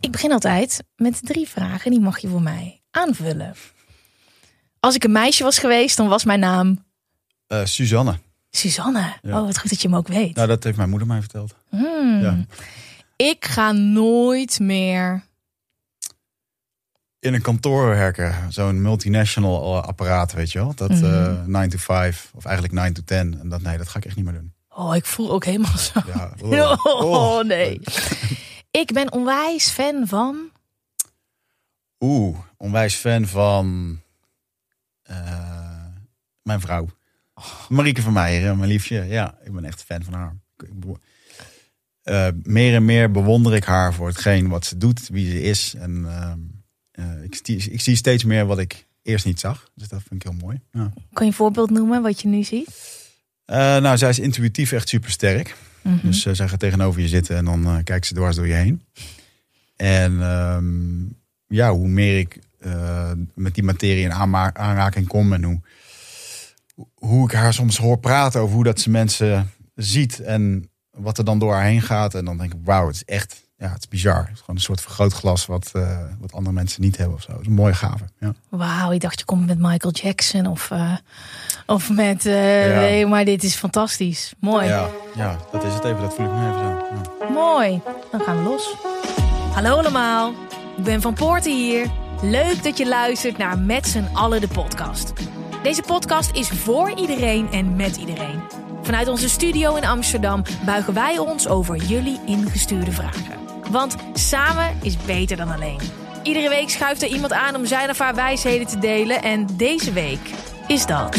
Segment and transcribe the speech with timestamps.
[0.00, 3.54] Ik begin altijd met drie vragen, die mag je voor mij aanvullen.
[4.80, 6.84] Als ik een meisje was geweest, dan was mijn naam
[7.46, 8.18] Eh, Suzanne.
[8.50, 9.16] Suzanne.
[9.22, 9.40] Ja.
[9.40, 10.34] Oh, wat goed dat je hem ook weet.
[10.34, 11.54] Nou, dat heeft mijn moeder mij verteld.
[11.68, 12.20] Hmm.
[12.20, 12.44] Ja.
[13.16, 15.22] Ik ga nooit meer.
[17.18, 20.74] In een kantoor werken, zo'n multinational apparaat, weet je wel.
[20.74, 21.04] Dat Mhm.
[21.04, 23.38] eh 9 to 5, of eigenlijk 9 to 10.
[23.40, 24.52] En dat, nee, dat ga ik echt niet meer doen.
[24.68, 26.00] Oh, ik voel ook helemaal zo.
[26.06, 27.44] Ja, Oh, oh.
[27.44, 27.80] nee.
[28.70, 30.50] Ik ben onwijs fan van.
[32.00, 33.98] Oeh, onwijs fan van
[35.02, 35.86] eh,
[36.42, 36.88] mijn vrouw.
[37.68, 39.04] Marieke van Meijer, mijn liefje.
[39.04, 40.36] Ja, ik ben echt fan van haar.
[42.02, 45.74] Eh, meer en meer bewonder ik haar voor hetgeen wat ze doet, wie ze is.
[45.74, 46.04] En
[46.92, 49.70] eh, ik, zie- ik zie steeds meer wat ik eerst niet zag.
[49.74, 50.60] Dus dat vind ik heel mooi.
[50.72, 50.92] Ja.
[51.12, 52.98] Kan je een voorbeeld noemen wat je nu ziet?
[53.46, 55.10] Nou, zij is intuïtief echt super
[55.82, 56.06] Mhm.
[56.06, 58.52] Dus eh, zij gaat tegenover je zitten en dan eh, kijkt ze dwars door je
[58.52, 58.84] heen.
[59.76, 61.02] En ehm,
[61.46, 65.60] ja, hoe meer ik eh, met die materie in aanraking kom en hoe,
[66.94, 71.24] hoe ik haar soms hoor praten over hoe dat ze mensen ziet en wat er
[71.24, 72.14] dan door haar heen gaat.
[72.14, 74.18] En dan denk ik, wauw, het is echt, ja, het is bizar.
[74.18, 77.30] Het is gewoon een soort vergrootglas wat, eh, wat andere mensen niet hebben of zo.
[77.32, 78.04] Het is een mooie gave.
[78.20, 78.32] Ja.
[78.48, 80.92] Wauw, ik dacht je komt met Michael Jackson of, eh,
[81.66, 82.26] of met.
[82.26, 82.80] eh, Ja.
[82.80, 84.32] nee, maar dit is fantastisch.
[84.40, 84.66] Mooi.
[84.66, 86.00] Ja, ja, dat is het even.
[86.00, 86.68] Dat voel ik nu even zo.
[87.24, 87.30] Ja.
[87.32, 87.80] Mooi.
[88.10, 88.74] Dan gaan we los.
[89.54, 90.32] Hallo allemaal.
[90.76, 91.86] Ik ben Van Poorten hier.
[92.22, 95.12] Leuk dat je luistert naar Met z'n allen de podcast.
[95.62, 98.40] Deze podcast is voor iedereen en met iedereen.
[98.82, 103.38] Vanuit onze studio in Amsterdam buigen wij ons over jullie ingestuurde vragen.
[103.70, 105.80] Want samen is beter dan alleen.
[106.22, 109.22] Iedere week schuift er iemand aan om zijn of haar wijsheden te delen.
[109.22, 110.30] En deze week
[110.66, 111.16] is dat.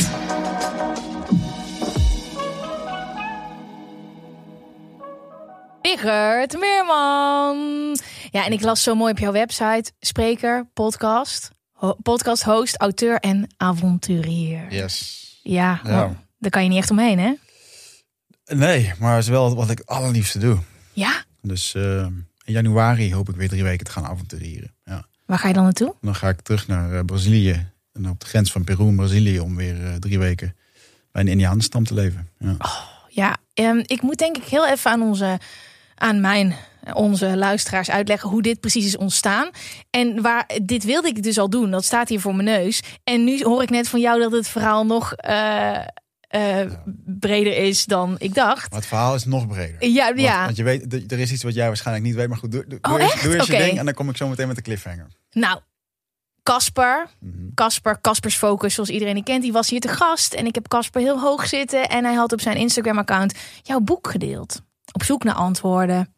[5.81, 7.97] Richard Meerman.
[8.31, 9.91] Ja, en ik las zo mooi op jouw website.
[9.99, 14.65] Spreker, podcast, ho- podcast host, auteur en avonturier.
[14.73, 15.19] Yes.
[15.43, 15.89] Ja, Ja.
[15.91, 17.33] maar daar kan je niet echt omheen, hè?
[18.55, 20.57] Nee, maar het is wel wat ik allerliefste doe.
[20.93, 21.23] Ja.
[21.41, 22.05] Dus eh,
[22.43, 24.73] in januari hoop ik weer drie weken te gaan avonturieren.
[24.83, 25.05] Ja.
[25.25, 25.95] Waar ga je dan naartoe?
[26.01, 27.69] Dan ga ik terug naar eh, Brazilië.
[27.93, 30.55] En op de grens van Peru en Brazilië om weer eh, drie weken
[31.11, 32.27] bij een Indianenstam te leven.
[32.37, 32.55] Ja.
[33.07, 35.39] Ja, ehm, ik moet denk ik heel even aan onze,
[35.95, 36.55] aan mijn,
[36.93, 39.49] onze luisteraars uitleggen hoe dit precies is ontstaan.
[39.89, 42.81] En waar, dit wilde ik dus al doen, dat staat hier voor mijn neus.
[43.03, 45.13] En nu hoor ik net van jou dat het verhaal nog
[46.31, 46.71] eh,
[47.05, 48.69] breder is dan ik dacht.
[48.69, 49.85] Maar het verhaal is nog breder.
[49.89, 50.43] Ja, Want, ja.
[50.45, 52.27] want je weet, er is iets wat jij waarschijnlijk niet weet.
[52.27, 53.23] Maar goed, doe, doe, Oh, doe eerst, echt?
[53.23, 55.07] doe eerst je ding en dan kom ik zo meteen met de cliffhanger.
[55.31, 55.59] Nou,
[56.43, 57.53] Casper, Mhm.
[57.55, 60.33] Casper, Caspers Focus, zoals iedereen die kent, die was hier te gast.
[60.33, 61.89] En ik heb Casper heel hoog zitten.
[61.89, 64.61] En hij had op zijn Instagram-account jouw boek gedeeld.
[64.91, 66.13] Op zoek naar antwoorden.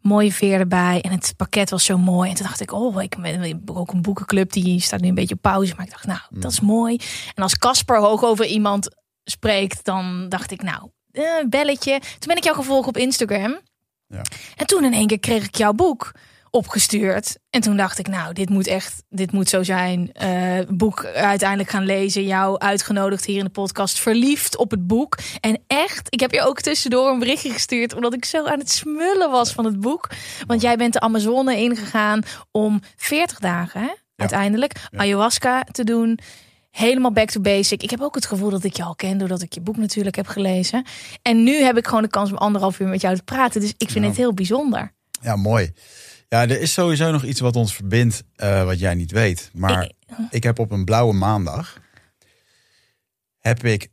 [0.00, 1.00] Mooie veer erbij.
[1.00, 2.30] En het pakket was zo mooi.
[2.30, 4.52] En toen dacht ik, oh, ik heb ook een boekenclub.
[4.52, 5.74] Die staat nu een beetje op pauze.
[5.76, 6.96] Maar ik dacht, nou, dat is mooi.
[7.34, 8.88] En als Casper hoog over iemand
[9.30, 11.98] spreekt, dan dacht ik, nou, eh, belletje.
[12.00, 13.60] Toen ben ik jou gevolgd op Instagram.
[14.06, 14.22] Ja.
[14.56, 16.12] En toen in één keer kreeg ik jouw boek
[16.50, 17.38] opgestuurd.
[17.50, 20.12] En toen dacht ik, nou, dit moet echt, dit moet zo zijn.
[20.12, 22.24] Eh, boek uiteindelijk gaan lezen.
[22.26, 24.00] Jou uitgenodigd hier in de podcast.
[24.00, 25.18] Verliefd op het boek.
[25.40, 27.94] En echt, ik heb je ook tussendoor een berichtje gestuurd.
[27.94, 30.10] Omdat ik zo aan het smullen was van het boek.
[30.46, 33.92] Want jij bent de Amazone ingegaan om 40 dagen, hè?
[34.16, 36.18] uiteindelijk, ayahuasca te doen.
[36.76, 37.82] Helemaal back to basic.
[37.82, 40.16] Ik heb ook het gevoel dat ik je al ken, doordat ik je boek natuurlijk
[40.16, 40.84] heb gelezen.
[41.22, 43.60] En nu heb ik gewoon de kans om anderhalf uur met jou te praten.
[43.60, 44.10] Dus ik vind Ja.
[44.10, 44.92] het heel bijzonder.
[45.22, 45.72] Ja, mooi.
[46.28, 49.50] Ja, er is sowieso nog iets wat ons verbindt, eh, wat jij niet weet.
[49.52, 49.92] Maar Ik-
[50.30, 51.78] ik heb op een blauwe maandag
[53.38, 53.88] heb ik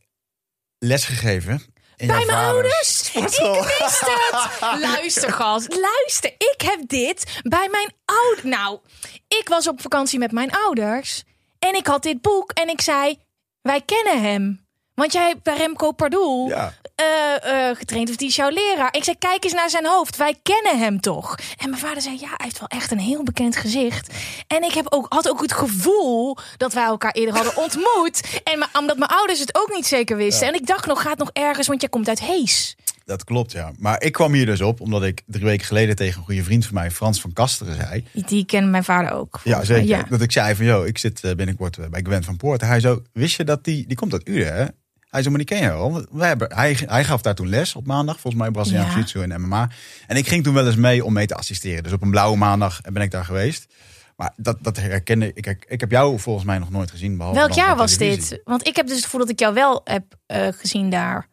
[0.80, 1.62] lesgegeven.
[1.96, 3.06] Bij mijn ouders?
[3.06, 3.56] sportschool.
[3.58, 4.62] Ik wist het.
[4.90, 5.76] Luister, gast.
[5.76, 6.30] Luister.
[6.38, 8.44] Ik heb dit bij mijn ouders.
[8.44, 8.80] Nou,
[9.28, 11.24] ik was op vakantie met mijn ouders.
[11.64, 12.52] En ik had dit boek.
[12.52, 13.18] En ik zei,
[13.62, 14.62] wij kennen hem.
[14.96, 16.74] Want jij hebt bij Remco Pardoel Ja.
[16.96, 18.10] eh, eh, getraind.
[18.10, 18.96] Of die is jouw leraar.
[18.96, 20.18] Ik zei, kijk eens naar zijn hoofd.
[20.18, 21.36] Wij kennen hem toch?
[21.58, 24.14] En mijn vader zei, ja, hij heeft wel echt een heel bekend gezicht.
[24.48, 28.42] En ik heb ook, had ook het gevoel dat wij elkaar eerder hadden ontmoet.
[28.44, 30.48] En omdat mijn ouders het ook niet zeker wisten.
[30.48, 32.76] En ik dacht nog, gaat nog ergens, want jij komt uit Hees.
[33.06, 33.72] Dat klopt, ja.
[33.78, 36.66] Maar ik kwam hier dus op omdat ik drie weken geleden tegen een goede vriend
[36.66, 38.06] van mij, Frans van Kasteren, zei.
[38.26, 39.40] Die, kent mijn vader ook.
[39.44, 39.88] Ja, zeker.
[39.88, 40.06] Ja.
[40.10, 42.62] Dat ik zei van, joh, ik zit eh, binnenkort eh, bij Gwen van Poort.
[42.62, 44.66] Hij zo, wist je dat die, die komt uit Uden, hè?
[45.10, 46.06] Hij zo, maar die ken je wel.
[46.12, 48.92] Wij hebben, hij, hij gaf daar toen les op maandag, volgens mij Braziliaan Ja.
[48.92, 49.70] Jiu-Jitsu en MMA.
[50.08, 51.84] En ik ging toen wel eens mee om mee te assisteren.
[51.84, 53.74] Dus op een blauwe maandag ben ik daar geweest.
[54.16, 55.46] Maar dat, dat herkende ik.
[55.46, 57.18] Ik, ik heb jou volgens mij nog nooit gezien.
[57.18, 58.42] Behalve Welk jaar was dit?
[58.44, 61.28] Want ik heb dus het gevoel dat ik jou wel heb eh, gezien daar.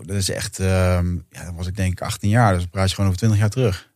[0.00, 2.54] Dat is echt, ehm, ja, dan was ik denk ik 18 jaar.
[2.54, 3.90] Dus praat je gewoon over 20 jaar terug.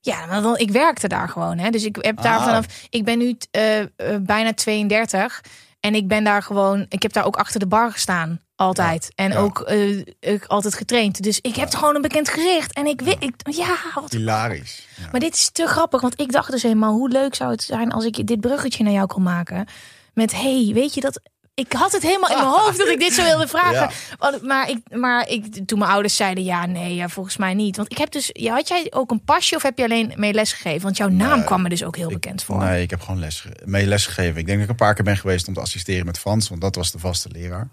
[0.00, 1.58] Ja, maar dan, ik werkte daar gewoon.
[1.58, 1.70] Hè?
[1.70, 2.44] Dus ik heb daar Ah.
[2.44, 2.66] vanaf.
[2.90, 3.86] Ik ben nu eh, eh,
[4.20, 5.40] bijna 32.
[5.80, 6.86] En ik ben daar gewoon.
[6.88, 8.40] Ik heb daar ook achter de bar gestaan.
[8.56, 9.12] Altijd.
[9.14, 9.38] en ja.
[9.38, 11.22] ook eh, ik altijd getraind.
[11.22, 12.72] Dus ik heb gewoon een bekend gezicht.
[12.72, 13.22] En ik weet.
[13.22, 14.12] Ik, ja, wat.
[14.12, 14.86] Hilarisch.
[15.10, 16.00] Maar dit is te grappig.
[16.00, 16.92] Want ik dacht dus helemaal.
[16.92, 19.66] Hoe leuk zou het zijn als ik dit bruggetje naar jou kon maken.
[20.14, 21.20] Met hey, weet je dat.
[21.58, 23.90] Ik had het helemaal in mijn hoofd dat ik dit zo wilde vragen.
[24.20, 24.38] Ja.
[24.42, 27.76] Maar, ik, maar ik, toen mijn ouders zeiden ja, nee, ja, volgens mij niet.
[27.76, 30.32] Want ik heb dus, ja, had jij ook een pasje of heb je alleen mee
[30.32, 30.82] lesgegeven?
[30.82, 32.58] Want jouw naam Nee, kwam me dus ook heel bekend voor.
[32.58, 34.40] Nee, ik heb gewoon les, mee les gegeven.
[34.40, 36.48] Ik denk dat ik een paar keer ben geweest om te assisteren met Frans.
[36.48, 37.68] Want dat was de vaste leraar.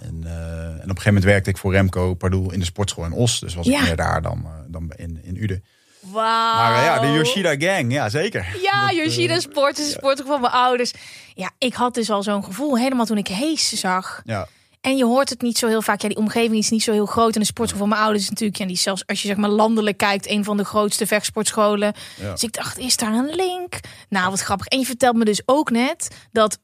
[0.00, 3.04] En, eh, en op een gegeven moment werkte ik voor Remco Pardoel in de sportschool
[3.04, 3.40] in Os.
[3.40, 3.80] Dus was Ja.
[3.80, 5.64] ik meer daar dan, eh, dan in, in Uden.
[6.12, 6.54] Wauw.
[6.56, 8.56] Maar eh, ja, de Yoshida Gang, ja zeker.
[8.62, 10.92] Ja, Yoshida Sport is de sport van mijn ouders.
[11.34, 14.20] Ja, ik had dus al zo'n gevoel helemaal toen ik Hees zag.
[14.24, 14.46] Ja,
[14.80, 16.00] En je hoort het niet zo heel vaak.
[16.00, 17.34] Ja, die omgeving is niet zo heel groot.
[17.34, 18.58] En de sportschool van mijn ouders is natuurlijk...
[18.58, 20.28] Ja, die zelfs als je zeg maar landelijk kijkt...
[20.30, 21.92] een van de grootste vechtsportscholen.
[22.20, 22.30] Ja.
[22.32, 23.80] Dus ik dacht, is daar een link?
[24.08, 24.66] Nou, wat grappig.
[24.66, 26.58] En je vertelt me dus ook net dat...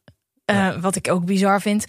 [0.44, 1.84] eh, wat ik ook bizar vind...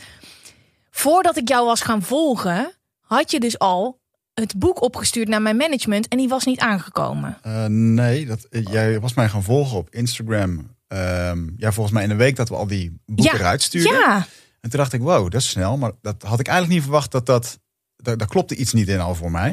[0.94, 2.72] Voordat ik jou was gaan volgen...
[3.00, 4.00] had je dus al
[4.34, 6.08] het boek opgestuurd naar mijn management...
[6.08, 7.38] en die was niet aangekomen.
[7.42, 10.76] Eh, nee, dat, eh, jij was mij gaan volgen op Instagram.
[10.88, 13.40] Ehm, ja, volgens mij in de week dat we al die boeken Ja.
[13.40, 13.92] eruit stuurden.
[13.94, 14.28] Ja,
[14.62, 15.78] En toen dacht ik, wow, dat is snel.
[15.78, 17.60] Maar dat had ik eigenlijk niet verwacht dat dat...
[17.96, 19.50] Daar, daar klopte iets niet in al voor mij.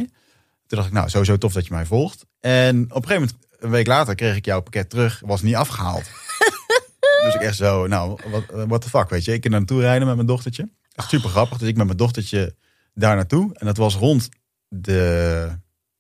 [0.66, 2.26] Toen dacht ik, nou, sowieso tof dat je mij volgt.
[2.40, 5.22] En op een gegeven moment, een week later, kreeg ik jouw pakket terug.
[5.24, 6.02] Was niet afgehaald.
[7.24, 8.19] dus ik echt zo, nou,
[8.66, 9.32] wat the fuck, weet je.
[9.32, 10.69] Ik kan naartoe rijden met mijn dochtertje.
[10.94, 11.58] Echt super grappig.
[11.58, 12.54] Dus ik met mijn dochtertje
[12.94, 13.50] daar naartoe.
[13.54, 14.28] En dat was rond
[14.69, 15.49] de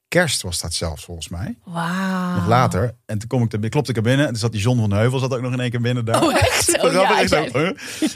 [0.08, 1.58] kerst was dat zelfs, volgens mij.
[1.64, 2.34] wauw.
[2.34, 2.94] Nog later.
[3.06, 4.24] En toen kom ik er, klopte ik er binnen.
[4.26, 6.22] En toen zat die John van Heuvel zat ook nog in één keer binnen daar.
[6.22, 6.64] Oh, echt?
[6.70, 7.44] Super Oh, ja, zo?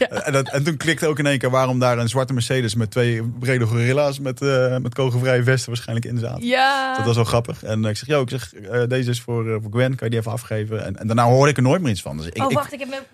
[0.09, 2.91] En, dat, en toen klikte ook in één keer waarom daar een zwarte Mercedes met
[2.91, 6.47] twee brede gorilla's met, eh met kogelvrije vesten waarschijnlijk in zaten.
[6.47, 6.97] Ja.
[6.97, 7.63] Dat was wel grappig.
[7.63, 10.11] En ik zeg, joh, ik zeg, eh, deze is voor, eh, voor Gwen, kan je
[10.11, 10.85] die even afgeven?
[10.85, 12.17] En, en daarna hoorde ik er nooit meer iets van.
[12.17, 13.05] Dus ik, oh, wacht, ik heb wacht,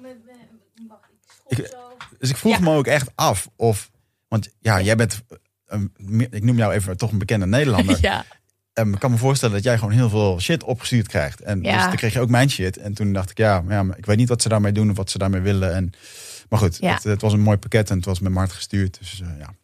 [1.49, 1.77] ik zo.
[2.19, 2.61] dus ik vroeg Ja.
[2.61, 3.91] me ook echt af of,
[4.29, 5.23] want ja, jij bent,
[5.69, 5.93] een,
[6.31, 7.99] ik noem jou even toch een bekende Nederlander.
[8.11, 8.25] Ja.
[8.73, 11.41] En ik kan me voorstellen dat jij gewoon heel veel shit opgestuurd krijgt.
[11.41, 11.75] En Ja.
[11.75, 12.77] dus dan kreeg je ook mijn shit.
[12.77, 14.97] En toen dacht ik, ja, ja maar ik weet niet wat ze daarmee doen of
[14.97, 15.75] wat ze daarmee willen.
[15.75, 15.93] En,
[16.49, 16.95] maar goed, Ja.
[16.95, 18.99] het, het was een mooi pakket en het was met Mart gestuurd.
[18.99, 19.55] Dus eh, ja.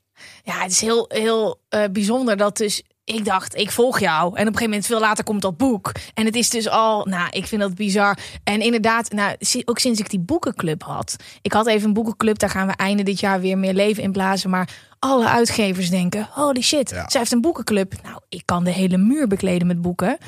[0.44, 4.22] Ja, het is heel, heel eh, bijzonder dat dus ik dacht, ik volg jou.
[4.22, 5.92] En op een gegeven moment, veel later komt dat boek.
[6.14, 8.18] En het is dus al, nou, ik vind dat bizar.
[8.44, 11.16] En inderdaad, nou, ook sinds ik die boekenclub had.
[11.42, 14.12] Ik had even een boekenclub, daar gaan we einde dit jaar weer meer leven in
[14.12, 14.50] blazen.
[14.50, 14.68] Maar
[14.98, 17.08] alle uitgevers denken, holy shit, Ja.
[17.08, 17.94] zij heeft een boekenclub.
[18.02, 20.18] Nou, ik kan de hele muur bekleden met boeken.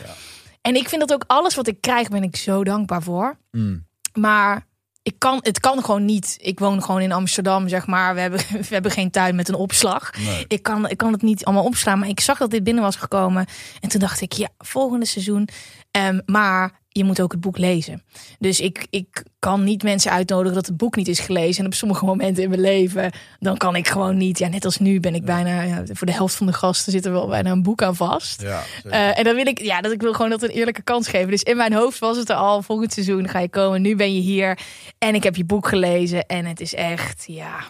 [0.60, 3.36] En ik vind dat ook alles wat ik krijg, ben ik zo dankbaar voor.
[3.50, 3.86] Mm.
[4.12, 4.66] Maar
[5.06, 6.36] ik kan, het kan gewoon niet.
[6.40, 8.14] Ik woon gewoon in Amsterdam, zeg maar.
[8.14, 10.12] We hebben, we hebben geen tuin met een opslag.
[10.18, 10.44] Nee.
[10.48, 11.98] Ik, kan, ik kan het niet allemaal opslaan.
[11.98, 13.46] Maar ik zag dat dit binnen was gekomen.
[13.80, 15.48] En toen dacht ik, ja, volgende seizoen.
[15.90, 18.02] Ehm, maar je moet ook het boek lezen.
[18.38, 21.60] Dus ik, ik kan niet mensen uitnodigen dat het boek niet is gelezen.
[21.60, 24.38] En op sommige momenten in mijn leven, dan kan ik gewoon niet.
[24.38, 27.04] Ja, net als nu ben ik bijna, ja, voor de helft van de gasten zit
[27.04, 28.42] er wel bijna een boek aan vast.
[28.42, 28.62] Ja.
[28.84, 31.30] Eh, en dan wil ik, ja, dat ik wil gewoon dat een eerlijke kans geven.
[31.30, 32.62] Dus in mijn hoofd was het er al.
[32.62, 33.82] Volgend seizoen ga je komen.
[33.82, 34.58] Nu ben je hier.
[34.98, 36.26] En ik heb je boek gelezen.
[36.26, 37.64] En het is echt, ja.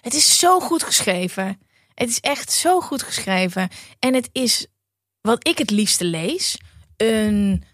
[0.00, 1.58] Het is zo goed geschreven.
[1.94, 3.68] Het is echt zo goed geschreven.
[3.98, 4.66] En het is
[5.20, 6.58] wat ik het liefste lees:
[6.96, 7.64] een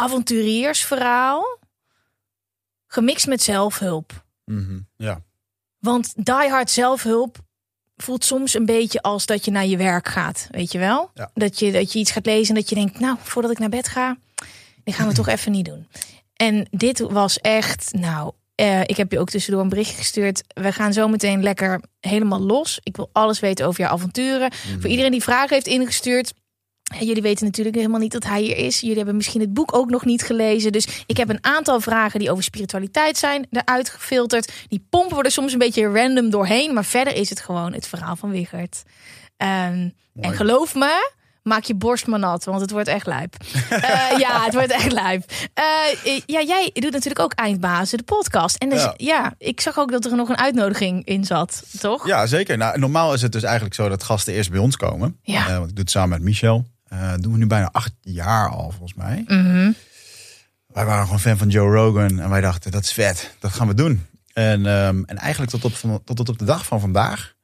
[0.00, 1.58] avonturiersverhaal.
[2.86, 4.24] Gemixt met zelfhulp.
[4.44, 5.22] Mhm, ja.
[5.78, 7.38] Want die hard zelfhulp
[7.96, 11.10] voelt soms een beetje als dat je naar je werk gaat, weet je wel?
[11.14, 11.30] Ja.
[11.34, 13.68] Dat, je, dat je iets gaat lezen en dat je denkt, nou, voordat ik naar
[13.68, 14.16] bed ga,
[14.84, 15.88] die gaan we toch even niet doen.
[16.34, 20.42] En dit was echt, nou, eh, ik heb je ook tussendoor een berichtje gestuurd.
[20.46, 22.80] We gaan zo meteen lekker helemaal los.
[22.82, 24.52] Ik wil alles weten over je avonturen.
[24.52, 26.32] Voor iedereen die vragen heeft ingestuurd.
[26.98, 28.80] Jullie weten natuurlijk helemaal niet dat hij hier is.
[28.80, 30.72] Jullie hebben misschien het boek ook nog niet gelezen.
[30.72, 34.52] Dus ik heb een aantal vragen die over spiritualiteit zijn eruit gefilterd.
[34.68, 36.74] Die pompen er soms een beetje random doorheen.
[36.74, 38.82] Maar verder is het gewoon het verhaal van Wigert.
[39.36, 39.88] Ehm,
[40.20, 41.10] en geloof me,
[41.42, 43.34] maak je borst maar nat, want het wordt echt lijp.
[43.70, 45.24] Eh, ja, het wordt echt lijp.
[45.54, 45.64] Eh,
[46.26, 48.56] ja, jij doet natuurlijk ook Eindbazen, de podcast.
[48.56, 48.94] En dus, Ja.
[48.96, 49.34] ja.
[49.38, 52.06] ik zag ook dat er nog een uitnodiging in zat, toch?
[52.06, 52.56] Ja, zeker.
[52.56, 55.18] Nou, normaal is het dus eigenlijk zo dat gasten eerst bij ons komen.
[55.22, 55.48] Ja.
[55.48, 56.66] Eh, want ik doe het samen met Michel.
[56.90, 59.24] Eh doen we nu bijna acht jaar al, volgens mij.
[59.26, 59.70] Mhm.
[60.66, 63.66] Wij waren gewoon fan van Joe Rogan en wij dachten, dat is vet, dat gaan
[63.66, 64.06] we doen.
[64.32, 67.34] En, ehm, en eigenlijk tot op, van- tot op de dag van vandaag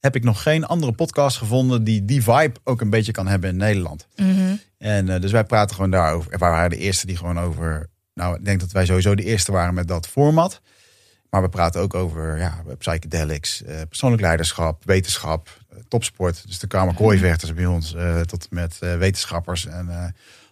[0.00, 3.50] heb ik nog geen andere podcast gevonden die die vibe ook een beetje kan hebben
[3.50, 4.06] in Nederland.
[4.16, 4.54] Mhm.
[4.78, 6.32] En eh, dus wij praten gewoon daarover.
[6.32, 7.88] En wij waren de eerste die gewoon over.
[8.14, 10.60] Nou, ik denk dat wij sowieso de eerste waren met dat format.
[11.30, 15.48] Maar we praten ook over ja, psychedelics, eh, persoonlijk leiderschap, wetenschap,
[15.88, 16.42] topsport.
[16.46, 20.04] Dus de kwamen kooivechters bij ons, eh, tot en met eh, wetenschappers en eh,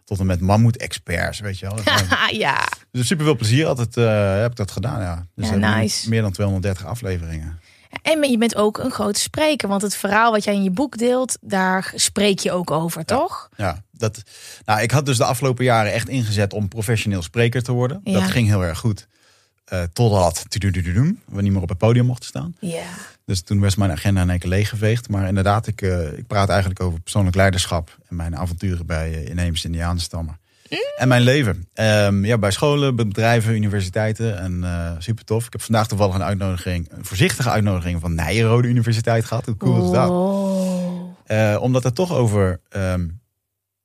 [0.05, 1.79] tot en met mammoet-experts, weet je wel.
[2.31, 2.69] Ja.
[2.91, 3.95] dus super veel plezier altijd
[4.41, 5.27] heb ik dat gedaan, ja.
[5.35, 6.09] Dus Ja, nice.
[6.09, 7.61] meer dan 230 afleveringen.
[8.03, 10.99] En je bent ook een grote spreker, want het verhaal wat jij in je boek
[10.99, 13.49] deelt, daar spreek je ook over, toch?
[13.57, 14.23] Ja, dat,
[14.65, 18.01] nou, ik had dus de afgelopen jaren echt ingezet om professioneel spreker te worden.
[18.05, 18.13] Ja.
[18.21, 19.07] Dat ging heel erg goed.
[19.65, 22.57] Eh totdat we niet meer op het podium mochten staan.
[22.61, 22.87] Ja.
[23.25, 25.09] Dus toen was mijn agenda in één keer leeggeveegd.
[25.09, 29.29] Maar inderdaad, ik, eh, ik praat eigenlijk over persoonlijk leiderschap en mijn avonturen bij uh,
[29.29, 30.39] inheemse Indianenstammen.
[30.97, 31.69] En mijn leven.
[31.73, 34.39] Ehm, ja, bij scholen, bedrijven, universiteiten.
[34.39, 35.47] En eh, super tof.
[35.47, 39.47] Ik heb vandaag toevallig een uitnodiging, een voorzichtige uitnodiging van Nijenrode Universiteit gehad.
[39.47, 40.09] Hoe cool is dat?
[40.09, 41.63] Oh.
[41.63, 43.09] Omdat het toch over ehm,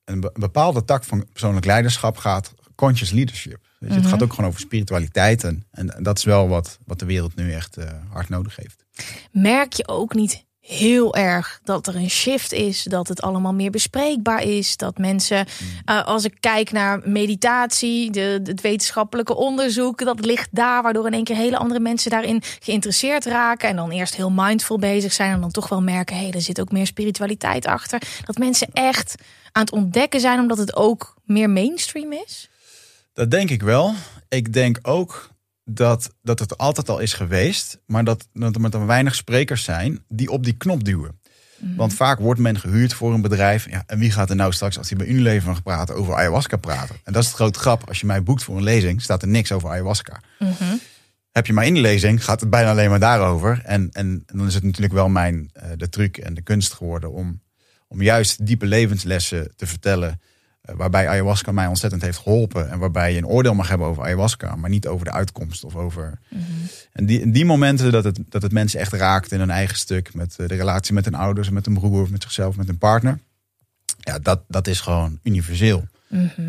[0.05, 2.53] een bepaalde tak van persoonlijk leiderschap gaat.
[2.79, 3.59] Conscious leadership.
[3.79, 4.07] Je, Het Mhm.
[4.07, 5.43] gaat ook gewoon over spiritualiteit.
[5.43, 8.85] En, en dat is wel wat, wat de wereld nu echt eh, hard nodig heeft.
[9.31, 13.71] Merk je ook niet heel erg dat er een shift is, dat het allemaal meer
[13.71, 15.45] bespreekbaar is, dat mensen,
[15.85, 21.13] eh, als ik kijk naar meditatie, de, het wetenschappelijke onderzoek, dat ligt daar, waardoor in
[21.13, 25.31] één keer hele andere mensen daarin geïnteresseerd raken en dan eerst heel mindful bezig zijn
[25.33, 28.01] en dan toch wel merken, hé, hey, er zit ook meer spiritualiteit achter.
[28.25, 29.15] Dat mensen echt
[29.51, 32.48] aan het ontdekken zijn, omdat het ook meer mainstream is.
[33.19, 33.93] Dat denk ik wel.
[34.29, 35.29] Ik denk ook
[35.63, 37.79] dat, dat het altijd al is geweest.
[37.85, 41.19] Maar dat, dat er maar weinig sprekers zijn die op die knop duwen.
[41.75, 43.69] Want vaak wordt men gehuurd voor een bedrijf.
[43.69, 46.57] Ja, en wie gaat er nou straks, als hij bij Unilever mag praten, over ayahuasca
[46.57, 46.95] praten?
[47.03, 47.87] En dat is het grote grap.
[47.87, 50.21] Als je mij boekt voor een lezing, staat er niks over ayahuasca.
[51.31, 53.61] Heb je maar in de lezing, gaat het bijna alleen maar daarover.
[53.63, 56.73] En, en, en dan is het natuurlijk wel mijn, eh, de truc en de kunst
[56.73, 57.41] geworden om,
[57.87, 60.21] om juist diepe levenslessen te vertellen.
[60.61, 62.69] Eh, waarbij ayahuasca mij ontzettend heeft geholpen.
[62.69, 65.75] En waarbij je een oordeel mag hebben over ayahuasca, maar niet over de uitkomst of
[65.75, 66.19] over.
[66.93, 70.13] En die, die momenten dat het, dat het mensen echt raakt in hun eigen stuk.
[70.13, 73.19] Met eh, de relatie met hun ouders, met hun broer, met zichzelf, met hun partner.
[73.99, 75.87] Ja, dat, dat is gewoon universeel.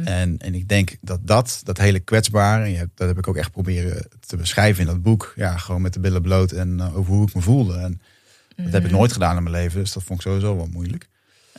[0.04, 3.28] En, en ik denk dat dat, dat hele kwetsbare, en je hebt- dat heb ik
[3.28, 5.32] ook echt proberen te beschrijven in dat boek.
[5.36, 7.78] Ja, gewoon met de billen bloot en eh, over hoe ik me voelde.
[7.78, 8.00] En
[8.56, 11.08] dat heb ik nooit gedaan in mijn leven, dus dat vond ik sowieso wel moeilijk.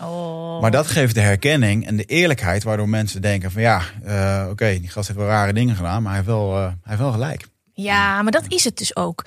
[0.04, 0.62] Oh.
[0.62, 4.70] Maar dat geeft de herkenning en de eerlijkheid, waardoor mensen denken van ja, eh, oké,
[4.80, 7.12] die gast heeft wel rare dingen gedaan, maar hij heeft wel, eh, hij heeft wel
[7.12, 7.48] gelijk.
[7.74, 9.26] Ja, maar dat is het dus ook.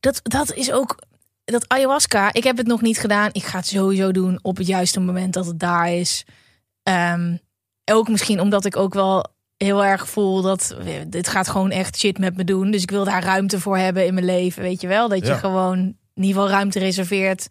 [0.00, 0.98] Dat, dat is ook.
[1.44, 3.28] Dat ayahuasca, ik heb het nog niet gedaan.
[3.32, 6.24] Ik ga het sowieso doen op het juiste moment dat het daar is.
[6.82, 7.36] Ehm,
[7.84, 9.26] ook misschien omdat ik ook wel
[9.56, 10.76] heel erg voel dat
[11.06, 12.70] dit gaat gewoon echt shit met me doen.
[12.70, 15.08] Dus ik wil daar ruimte voor hebben in mijn leven, weet je wel?
[15.08, 15.36] Dat je Ja.
[15.38, 15.78] gewoon
[16.14, 17.48] in ieder geval ruimte reserveert.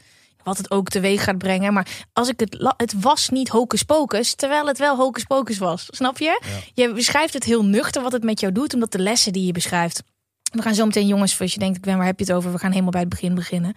[0.47, 1.73] Wat het ook teweeg gaat brengen.
[1.73, 2.73] Maar als ik het.
[2.77, 4.35] Het was niet hocus pocus.
[4.35, 5.85] Terwijl het wel hocus pocus was.
[5.89, 6.41] Snap je?
[6.73, 8.73] Je beschrijft het heel nuchter wat het met jou doet.
[8.73, 10.03] Omdat de lessen die je beschrijft.
[10.51, 12.51] We gaan zo meteen, jongens, als je denkt, ik ben, waar heb je het over?
[12.51, 13.73] We gaan helemaal bij het begin beginnen.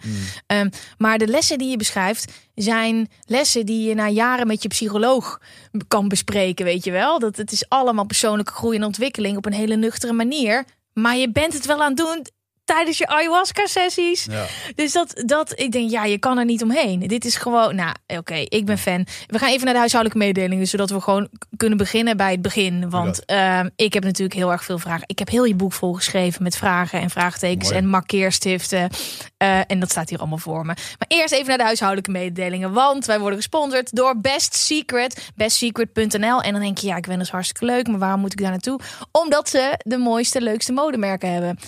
[0.47, 4.67] Ehm, maar de lessen die je beschrijft zijn lessen die je na jaren met je
[4.67, 5.41] psycholoog
[5.87, 7.19] kan bespreken, weet je wel?
[7.19, 10.65] Dat het is allemaal persoonlijke groei en ontwikkeling op een hele nuchtere manier.
[10.93, 12.25] Maar je bent het wel aan het doen
[12.65, 14.25] tijdens je ayahuasca-sessies.
[14.25, 14.45] Ja.
[14.75, 16.99] Dus dat, dat, ik denk, ja, je kan er niet omheen.
[16.99, 19.05] Dit is gewoon, nou, oké, ik ben fan.
[19.27, 22.89] We gaan even naar de huishoudelijke mededelingen, zodat we gewoon kunnen beginnen bij het begin.
[22.89, 25.03] Want ehm, ik heb natuurlijk heel erg veel vragen.
[25.05, 27.81] Ik heb heel je boek volgeschreven met vragen en vraagtekens Mooi.
[27.81, 28.89] en markeerstiften.
[29.37, 30.73] Eh, en dat staat hier allemaal voor me.
[30.73, 32.73] Maar eerst even naar de huishoudelijke mededelingen.
[32.73, 35.31] Want wij worden gesponsord door Best Secret.
[35.35, 36.41] Bestsecret.nl.
[36.41, 37.87] En dan denk je, ja, ik ben dus hartstikke leuk.
[37.87, 38.79] Maar waarom moet ik daar naartoe?
[39.11, 41.59] Omdat ze de mooiste, leukste modemerken hebben.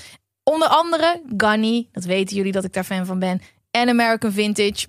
[0.44, 3.42] Onder andere Gunny, dat weten jullie dat ik daar fan van ben.
[3.72, 4.88] En American Vintage.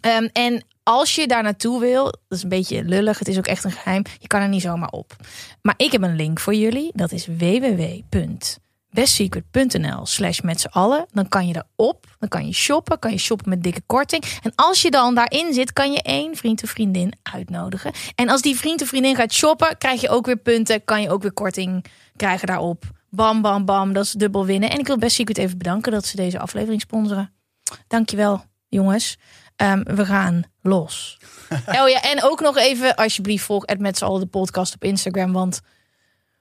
[0.00, 3.46] Ehm, en als je daar naartoe wil, dat is een beetje lullig, het is ook
[3.46, 4.02] echt een geheim.
[4.18, 5.16] Je kan er niet zomaar op.
[5.62, 6.90] Maar ik heb een link voor jullie.
[6.94, 11.06] Dat is www.bestsecret.nl slash met z'n allen.
[11.12, 14.24] Dan kan je erop, dan kan je shoppen, kan je shoppen met dikke korting.
[14.42, 17.92] En als je dan daarin zit, kan je één vriend of vriendin uitnodigen.
[18.14, 21.10] En als die vriend of vriendin gaat shoppen, krijg je ook weer punten, kan je
[21.10, 21.84] ook weer korting
[22.16, 22.98] krijgen daarop.
[23.10, 24.70] Bam, bam, bam, dat is dubbel winnen.
[24.70, 27.32] En ik wil Best Secret even bedanken dat ze deze aflevering sponsoren.
[27.86, 29.18] Dankjewel, jongens.
[29.56, 31.18] Ehm, we gaan los.
[31.80, 34.84] oh ja, en ook nog even, alsjeblieft, volg het met z'n allen de podcast op
[34.84, 35.32] Instagram.
[35.32, 35.60] Want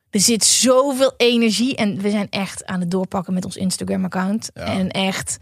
[0.09, 1.75] er zit zoveel energie.
[1.75, 4.51] En we zijn echt aan het doorpakken met ons Instagram-account.
[4.53, 5.37] En echt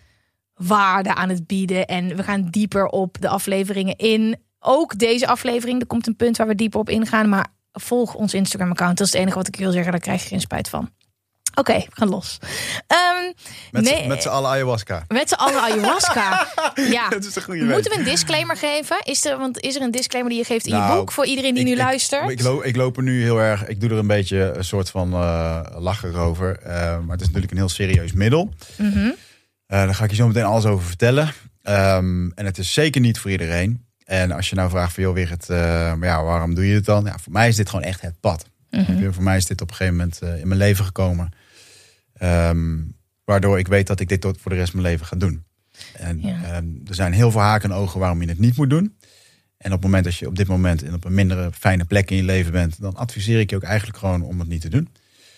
[0.53, 1.85] waarde aan het bieden.
[1.85, 4.37] En we gaan dieper op de afleveringen in.
[4.59, 7.29] Ook deze aflevering, er komt een punt waar we dieper op ingaan.
[7.29, 8.97] Maar volg ons Instagram-account.
[8.97, 9.91] Dat is het enige wat ik wil zeggen.
[9.91, 10.89] Daar krijg je geen spijt van.
[11.59, 12.37] Oké, we gaan los.
[12.87, 13.33] Um,
[13.71, 15.03] met nee, z'n allen ayahuasca.
[15.07, 16.47] Met z'n allen ayahuasca.
[16.97, 17.09] ja.
[17.09, 18.97] Dat is een goede Moeten we een disclaimer geven?
[19.03, 21.25] Is er, want is er een disclaimer die je geeft in je Nou, boek voor
[21.25, 22.29] iedereen die ik- nu ik- luistert?
[22.29, 23.67] Ik, loop, ik loop er nu heel erg.
[23.67, 26.59] Ik doe er een beetje een soort van eh lachen over.
[26.63, 28.53] Eh, maar het is natuurlijk een heel serieus middel.
[28.77, 29.05] Eh,
[29.67, 31.33] daar ga ik je zo meteen alles over vertellen.
[31.63, 33.85] Ehm, en het is zeker niet voor iedereen.
[34.05, 35.47] En als je nou vraagt van, joh, weer het,
[35.97, 37.05] maar ja, waarom doe je het dan?
[37.05, 38.45] Ja, voor mij is dit gewoon echt het pad.
[38.71, 39.11] Mhm.
[39.11, 41.31] Voor mij is dit op een gegeven moment in mijn leven gekomen.
[42.17, 42.77] Ehm,
[43.23, 45.43] waardoor ik weet dat ik dit tot voor de rest van mijn leven ga doen.
[45.93, 46.43] En Ja.
[46.43, 48.95] ehm, er zijn heel veel haken en ogen waarom je het niet moet doen.
[49.57, 52.11] En op het moment dat je op dit moment in op een mindere fijne plek
[52.11, 54.69] in je leven bent, dan adviseer ik je ook eigenlijk gewoon om het niet te
[54.69, 54.87] doen.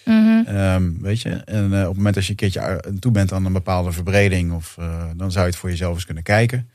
[0.05, 0.43] Mhm.
[0.45, 3.33] Ehm, weet je, en eh, op het moment dat je een keertje aan- toe bent
[3.33, 6.69] aan een bepaalde verbreding, of, eh, dan zou je het voor jezelf eens kunnen kijken.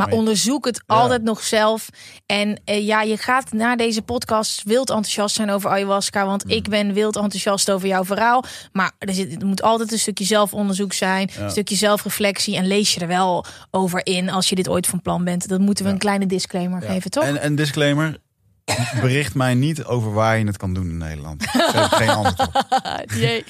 [0.00, 0.94] Maar Maar- onderzoek het Ja.
[0.94, 1.88] altijd nog zelf.
[2.26, 6.26] En eh, ja, je gaat na deze podcast wild enthousiast zijn over ayahuasca.
[6.26, 6.50] Want Mm.
[6.50, 8.44] ik ben wild enthousiast over jouw verhaal.
[8.72, 11.30] Maar er, zit, er moet altijd een stukje zelfonderzoek zijn.
[11.38, 12.56] Een stukje zelfreflectie.
[12.56, 15.48] En lees je er wel over in als je dit ooit van plan bent.
[15.48, 17.24] Dan moeten we een kleine disclaimer geven, toch?
[17.24, 18.18] En een disclaimer.
[19.00, 21.42] Bericht mij niet over waar je het kan doen in Nederland.
[21.42, 22.66] Ik geef geen antwoord op.
[23.20, 23.44] nee.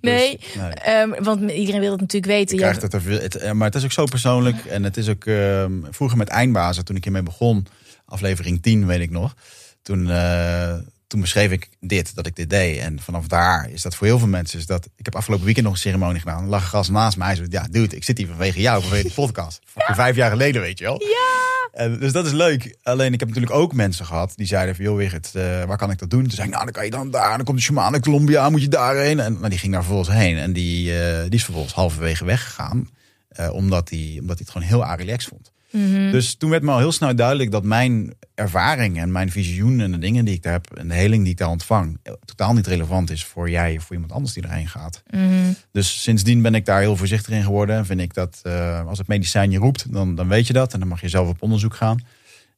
[0.00, 0.38] nee.
[0.40, 0.70] Dus, nee.
[0.74, 2.56] Ehm, want iedereen wil het natuurlijk weten.
[2.56, 4.64] Je krijgt het er veel, het, eh, maar het is ook zo persoonlijk.
[4.64, 7.66] En het is ook ehm, vroeger met eindbazen, toen ik hiermee begon,
[8.04, 9.34] aflevering 10 weet ik nog.
[9.82, 10.74] Toen, eh,
[11.14, 12.78] toen beschreef ik dit, dat ik dit deed.
[12.78, 14.58] En vanaf daar is dat voor heel veel mensen.
[14.58, 16.42] Is dat, ik heb afgelopen weekend nog een ceremonie gedaan.
[16.42, 17.34] Er lag een gast naast mij.
[17.34, 19.60] Zei, ja, dude, ik zit hier vanwege jou, vanwege de podcast.
[20.02, 21.00] Vijf jaar geleden, weet je wel.
[21.00, 21.58] Ja.
[21.72, 22.76] En, dus dat is leuk.
[22.82, 24.84] Alleen ik heb natuurlijk ook mensen gehad die zeiden van...
[24.84, 26.22] joh Wigert, eh, waar kan ik dat doen?
[26.22, 27.36] Toen zei ik, nou dan kan je dan daar.
[27.36, 29.20] Dan komt de shaman uit Colombia, moet je daarheen.
[29.20, 30.36] En nou, die ging daar vervolgens heen.
[30.36, 32.88] En die, eh, die is vervolgens halverwege weggegaan.
[33.28, 35.52] eh, omdat hij omdat hij het gewoon heel relaxed vond.
[35.74, 36.10] Mhm.
[36.10, 39.90] Dus toen werd me al heel snel duidelijk dat mijn ervaring en mijn visioen en
[39.90, 42.54] de dingen die ik daar heb en de heling die ik daar ontvang, eh, totaal
[42.54, 45.02] niet relevant is voor jij of voor iemand anders die erheen gaat.
[45.10, 45.52] Mhm.
[45.72, 47.76] Dus sindsdien ben ik daar heel voorzichtig in geworden.
[47.76, 50.72] En vind ik dat eh, als het medicijn je roept, dan, dan weet je dat.
[50.72, 51.98] En dan mag je zelf op onderzoek gaan.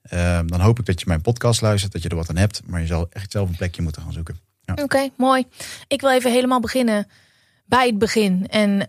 [0.03, 2.63] Eh, dan hoop ik dat je mijn podcast luistert, dat je er wat aan hebt.
[2.67, 4.39] Maar je zal echt zelf een plekje moeten gaan zoeken.
[4.65, 4.75] Ja.
[4.83, 5.45] Oké, mooi.
[5.89, 7.07] Ik wil even helemaal beginnen
[7.65, 8.47] bij het begin.
[8.49, 8.89] En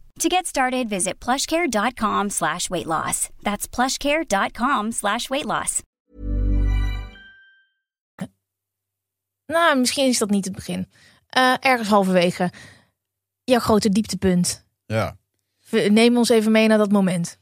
[0.21, 3.29] To get started, visit plushcare.com slash weight loss.
[3.41, 5.81] That's plushcare.com slash weight loss.
[9.45, 10.87] nou, misschien is dat niet het begin.
[11.27, 12.51] Eh, ergens halverwege.
[13.43, 14.65] Jouw grote dieptepunt.
[14.85, 15.17] Ja.
[15.89, 17.37] Neem ons even mee naar dat moment.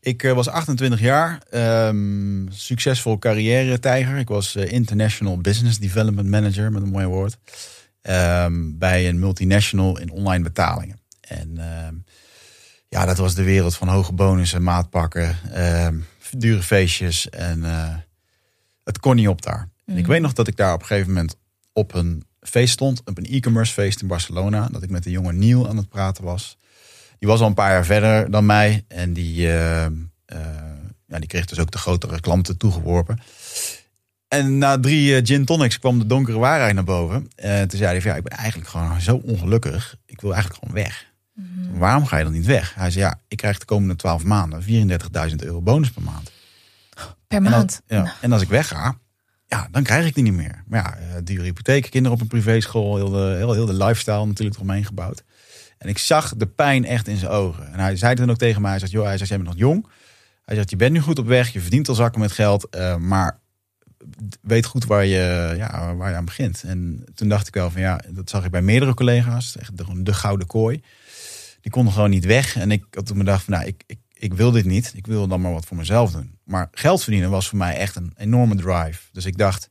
[0.00, 4.16] Ik eh, was 28 jaar, ehm, succesvol carrière-tijger.
[4.16, 7.38] Ik was eh, International Business Development Manager, met een mooi woord.
[8.00, 11.02] ehm, bij een multinational in online betalingen.
[11.28, 11.94] En ehm,
[12.88, 15.98] ja, dat was de wereld van hoge bonussen, maatpakken, ehm,
[16.30, 17.30] dure feestjes.
[17.30, 17.94] En eh,
[18.84, 19.68] het kon niet op daar.
[19.84, 21.36] En ik weet nog dat ik daar op een gegeven moment
[21.72, 23.00] op een feest stond.
[23.04, 24.68] Op een e-commerce feest in Barcelona.
[24.70, 26.56] Dat ik met de jonge Neil aan het praten was.
[27.18, 28.84] Die was al een paar jaar verder dan mij.
[28.88, 29.92] En die, eh, eh,
[31.06, 33.18] ja, die kreeg dus ook de grotere klanten toegeworpen.
[34.28, 37.30] En na drie eh, gin tonics kwam de donkere waarheid naar boven.
[37.36, 39.96] En toen zei hij van, ja, ik ben eigenlijk gewoon zo ongelukkig.
[40.06, 41.12] Ik wil eigenlijk gewoon weg.
[41.72, 42.74] Waarom ga je dan niet weg?
[42.74, 44.62] Hij zei, ja, ik krijg de komende twaalf maanden
[45.30, 46.32] 34.000 euro bonus per maand.
[47.26, 47.54] Per En, maand.
[47.54, 48.98] als, ja, en als ik wegga,
[49.46, 50.62] ja, dan krijg ik die niet meer.
[50.66, 54.26] Maar ja, eh, dure hypotheek, kinderen op een privéschool, heel de, heel, heel de lifestyle
[54.26, 55.24] natuurlijk eromheen gebouwd.
[55.78, 57.72] En ik zag de pijn echt in zijn ogen.
[57.72, 59.58] En hij zei toen ook tegen mij, hij zegt, joh, hij zegt, jij bent nog
[59.58, 59.86] jong.
[60.44, 62.96] Hij zegt, je bent nu goed op weg, je verdient al zakken met geld, eh,
[62.96, 63.38] maar
[64.42, 66.62] weet goed waar je, ja, waar je aan begint.
[66.62, 69.56] En toen dacht ik wel van ja, dat zag ik bij meerdere collega's.
[69.56, 70.82] Echt de, de gouden kooi.
[71.64, 72.56] Die konden gewoon niet weg.
[72.56, 74.92] En ik had toen me dacht van nou, ik, ik, ik wil dit niet.
[74.96, 76.38] Ik wil dan maar wat voor mezelf doen.
[76.44, 79.00] Maar geld verdienen was voor mij echt een enorme drive.
[79.12, 79.70] Dus ik dacht,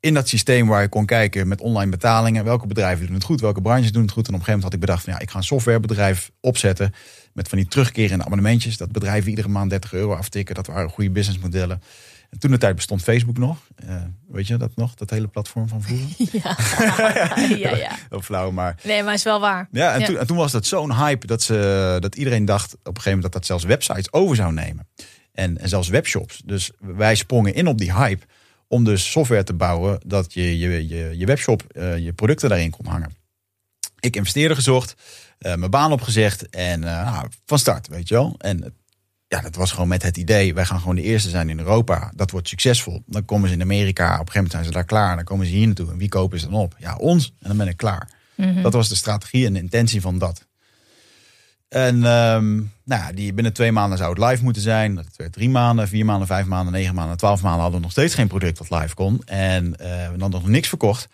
[0.00, 3.40] in dat systeem waar je kon kijken met online betalingen, welke bedrijven doen het goed,
[3.40, 4.28] welke branches doen het goed.
[4.28, 6.94] En op een gegeven moment had ik bedacht van ja, ik ga een softwarebedrijf opzetten
[7.32, 8.76] met van die terugkerende abonnementjes.
[8.76, 10.54] Dat bedrijven iedere maand 30 euro aftikken.
[10.54, 11.82] Dat waren goede businessmodellen.
[12.30, 13.58] En toen de tijd bestond Facebook nog.
[13.84, 13.94] Uh,
[14.28, 14.94] weet je dat nog?
[14.94, 16.28] Dat hele platform van vroeger?
[16.42, 16.56] Ja,
[17.70, 17.90] ja, ja.
[18.08, 18.76] Heel flauw, maar...
[18.84, 19.68] Nee, maar is wel waar.
[19.70, 22.78] Ja, en, Toen, en toen was dat zo'n hype dat, ze, dat iedereen dacht op
[22.78, 24.88] een gegeven moment dat dat zelfs websites over zou nemen.
[25.32, 26.42] En, en zelfs webshops.
[26.44, 28.26] Dus wij sprongen in op die hype
[28.70, 32.70] om dus software te bouwen dat je je, je, je webshop, uh, je producten daarin
[32.70, 33.14] kon hangen.
[34.00, 34.94] Ik investeerde gezocht,
[35.38, 38.34] uh, mijn baan opgezegd en uh, van start, weet je wel.
[38.38, 38.74] En
[39.28, 42.12] ja, dat was gewoon met het idee, wij gaan gewoon de eerste zijn in Europa.
[42.16, 43.02] Dat wordt succesvol.
[43.06, 45.16] Dan komen ze in Amerika, op een gegeven moment zijn ze daar klaar.
[45.16, 45.90] Dan komen ze hier naartoe.
[45.90, 46.74] En wie kopen ze dan op?
[46.78, 47.34] Ja, ons.
[47.40, 48.08] En dan ben ik klaar.
[48.36, 48.62] Mm -hmm.
[48.62, 50.46] Dat was de strategie en de intentie van dat.
[51.70, 54.94] En um, nou die binnen twee maanden zou het live moeten zijn.
[54.94, 57.92] Dat werd drie maanden, vier maanden, vijf maanden, negen maanden, twaalf maanden hadden we nog
[57.92, 59.22] steeds geen product dat live kon.
[59.24, 61.08] En uh, we hadden nog niks verkocht.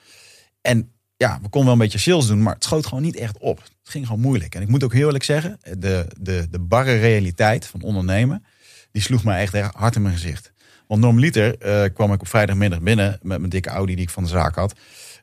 [0.61, 3.38] En ja, we konden wel een beetje sales doen, maar het schoot gewoon niet echt
[3.38, 3.59] op.
[3.59, 4.55] Het ging gewoon moeilijk.
[4.55, 8.45] En ik moet ook heel eerlijk zeggen, de, de, de barre realiteit van ondernemen,
[8.92, 10.53] die sloeg mij echt hard in mijn gezicht.
[10.87, 14.23] Want normaliter uh, kwam ik op vrijdagmiddag binnen met mijn dikke Audi die ik van
[14.23, 14.75] de zaak had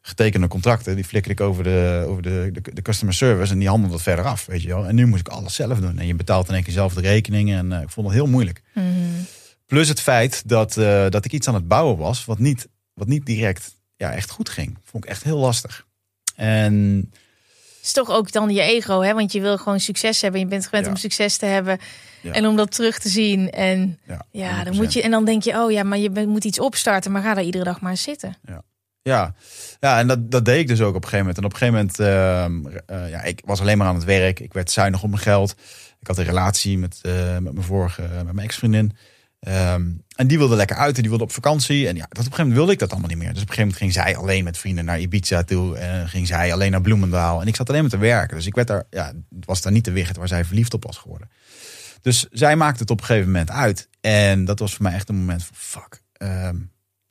[0.06, 3.68] getekende contracten, die flikker ik over de, over de, de, de, customer service en die
[3.68, 4.86] handelde dat verder af, weet je wel.
[4.86, 6.00] En nu moest ik alles zelf doen.
[6.00, 8.28] En je betaalt in één keer zelf de rekeningen en uh, ik vond het heel
[8.28, 8.62] moeilijk.
[8.74, 8.88] Mhm.
[9.66, 13.08] Plus het feit dat, uh, dat ik iets aan het bouwen was wat niet, wat
[13.08, 14.78] niet direct ja, echt goed ging.
[14.84, 15.86] Vond ik echt heel lastig.
[16.36, 17.12] En
[17.84, 19.14] is toch ook dan je ego, hè?
[19.14, 20.40] Want je wil gewoon succes hebben.
[20.40, 20.92] Je bent gewend Ja.
[20.92, 21.80] om succes te hebben
[22.22, 22.32] Ja.
[22.32, 23.50] en om dat terug te zien.
[23.52, 24.76] En ja, ja, dan 100%.
[24.76, 27.34] moet je en dan denk je, oh ja, maar je moet iets opstarten, maar ga
[27.34, 28.38] daar iedere dag maar zitten.
[28.46, 28.64] Ja,
[29.80, 31.38] ja en dat, dat deed ik dus ook op een gegeven moment.
[31.38, 34.40] En op een gegeven moment, ehm, eh, ja, ik was alleen maar aan het werk.
[34.40, 35.56] Ik werd zuinig op mijn geld.
[36.00, 38.96] Ik had een relatie met, eh, met mijn vorige, met mijn ex-vriendin.
[39.40, 41.88] Ehm, en die wilde lekker uit en die wilde op vakantie.
[41.88, 43.34] En ja, dat op een gegeven moment wilde ik dat allemaal niet meer.
[43.34, 45.78] Dus op een gegeven moment ging zij alleen met vrienden naar Ibiza toe.
[45.78, 47.42] En ging zij alleen naar Bloemendaal.
[47.42, 48.38] En ik zat alleen maar te werken.
[48.38, 50.98] Dus ik werd daar, ja, was daar niet de wicht waar zij verliefd op was
[50.98, 51.30] geworden.
[52.02, 53.90] Dus zij maakte het op een gegeven moment uit.
[54.02, 56.02] En dat was voor mij echt een moment van fuck.
[56.14, 56.58] ehm,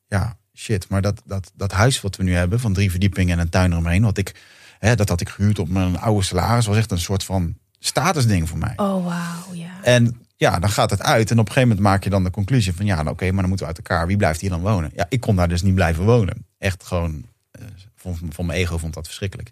[0.06, 0.88] ja, shit.
[0.88, 3.72] Maar dat, dat, dat huis wat we nu hebben, van drie verdiepingen en een tuin
[3.72, 4.34] eromheen, wat ik,
[4.78, 8.48] hè, dat had ik gehuurd op mijn oude salaris, was echt een soort van statusding
[8.48, 8.72] voor mij.
[8.76, 9.82] Oh wauw, ja.
[9.82, 11.30] En ja, dan gaat het uit.
[11.30, 13.40] En op een gegeven moment maak je dan de conclusie van ja, nou, oké, maar
[13.40, 14.06] dan moeten we uit elkaar.
[14.06, 14.90] Wie blijft hier dan wonen?
[14.94, 16.46] Ja, ik kon daar dus niet blijven wonen.
[16.58, 17.64] Echt gewoon, eh,
[18.30, 19.50] van mijn ego vond dat verschrikkelijk.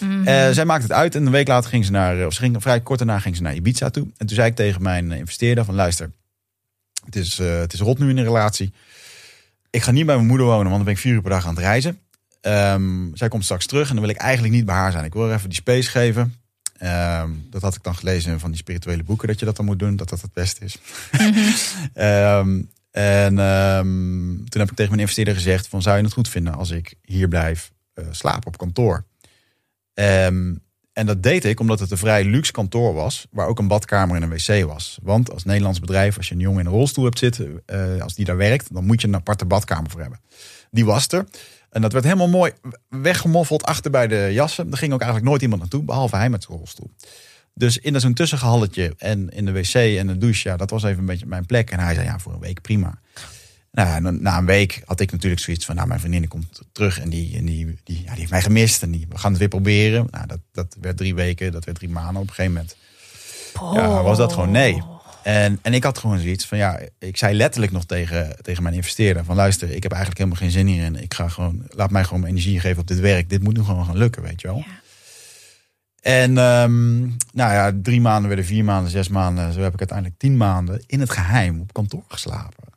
[0.00, 0.26] Mhm.
[0.26, 2.40] Eh, zij maakte het uit en een week later ging ze naar, eh, of ze
[2.40, 4.06] ging vrij kort daarna ging ze naar Ibiza toe.
[4.16, 6.10] En toen zei ik tegen mijn investeerder van luister,
[7.04, 8.72] het is, het is rot nu in een relatie.
[9.74, 11.46] Ik ga niet bij mijn moeder wonen, want dan ben ik vier uur per dag
[11.46, 11.98] aan het reizen.
[12.40, 15.04] Ehm, zij komt straks terug en dan wil ik eigenlijk niet bij haar zijn.
[15.04, 16.34] Ik wil haar even die space geven.
[16.78, 19.78] Ehm, dat had ik dan gelezen van die spirituele boeken, dat je dat dan moet
[19.78, 20.78] doen, dat dat het beste is.
[21.94, 23.36] Ehm, en
[24.48, 26.94] toen heb ik tegen mijn investeerder gezegd: van, Zou je het goed vinden als ik
[27.02, 29.04] hier blijf eh, slapen op kantoor?
[30.94, 34.16] En dat deed ik omdat het een vrij luxe kantoor was, waar ook een badkamer
[34.16, 34.98] en een wc was.
[35.02, 38.14] Want als Nederlands bedrijf, als je een jongen in een rolstoel hebt zitten, eh, als
[38.14, 40.20] die daar werkt, dan moet je een aparte badkamer voor hebben.
[40.70, 41.26] Die was er.
[41.70, 42.52] En dat werd helemaal mooi
[42.88, 44.70] weggemoffeld achter bij de jassen.
[44.70, 46.90] Er ging ook eigenlijk nooit iemand naartoe, behalve hij met zijn rolstoel.
[47.54, 50.98] Dus in zo'n tussengehalletje en in de wc en de douche, ja, dat was even
[50.98, 51.70] een beetje mijn plek.
[51.70, 53.00] En hij zei, ja, voor een week prima.
[53.74, 57.08] Nou, na een week had ik natuurlijk zoiets van, nou, mijn vriendin komt terug en
[57.08, 58.82] die, en die, die, ja, die heeft mij gemist.
[58.82, 60.06] En die, we gaan het weer proberen.
[60.10, 62.22] Nou, dat, dat werd drie weken, dat werd drie maanden.
[62.22, 62.76] Op een gegeven moment
[63.74, 64.82] ja, was dat gewoon nee.
[65.22, 68.74] En, en ik had gewoon zoiets van, ja, ik zei letterlijk nog tegen, tegen mijn
[68.74, 71.02] investeerder van, luister, ik heb eigenlijk helemaal geen zin hierin.
[71.02, 73.28] Ik ga gewoon, laat mij gewoon mijn energie geven op dit werk.
[73.30, 74.56] Dit moet nu gewoon gaan lukken, weet je wel.
[74.56, 74.82] Ja.
[76.00, 77.00] En ehm,
[77.32, 79.52] nou ja, drie maanden werden vier maanden, zes maanden.
[79.52, 82.73] Zo heb ik uiteindelijk tien maanden in het geheim op kantoor geslapen.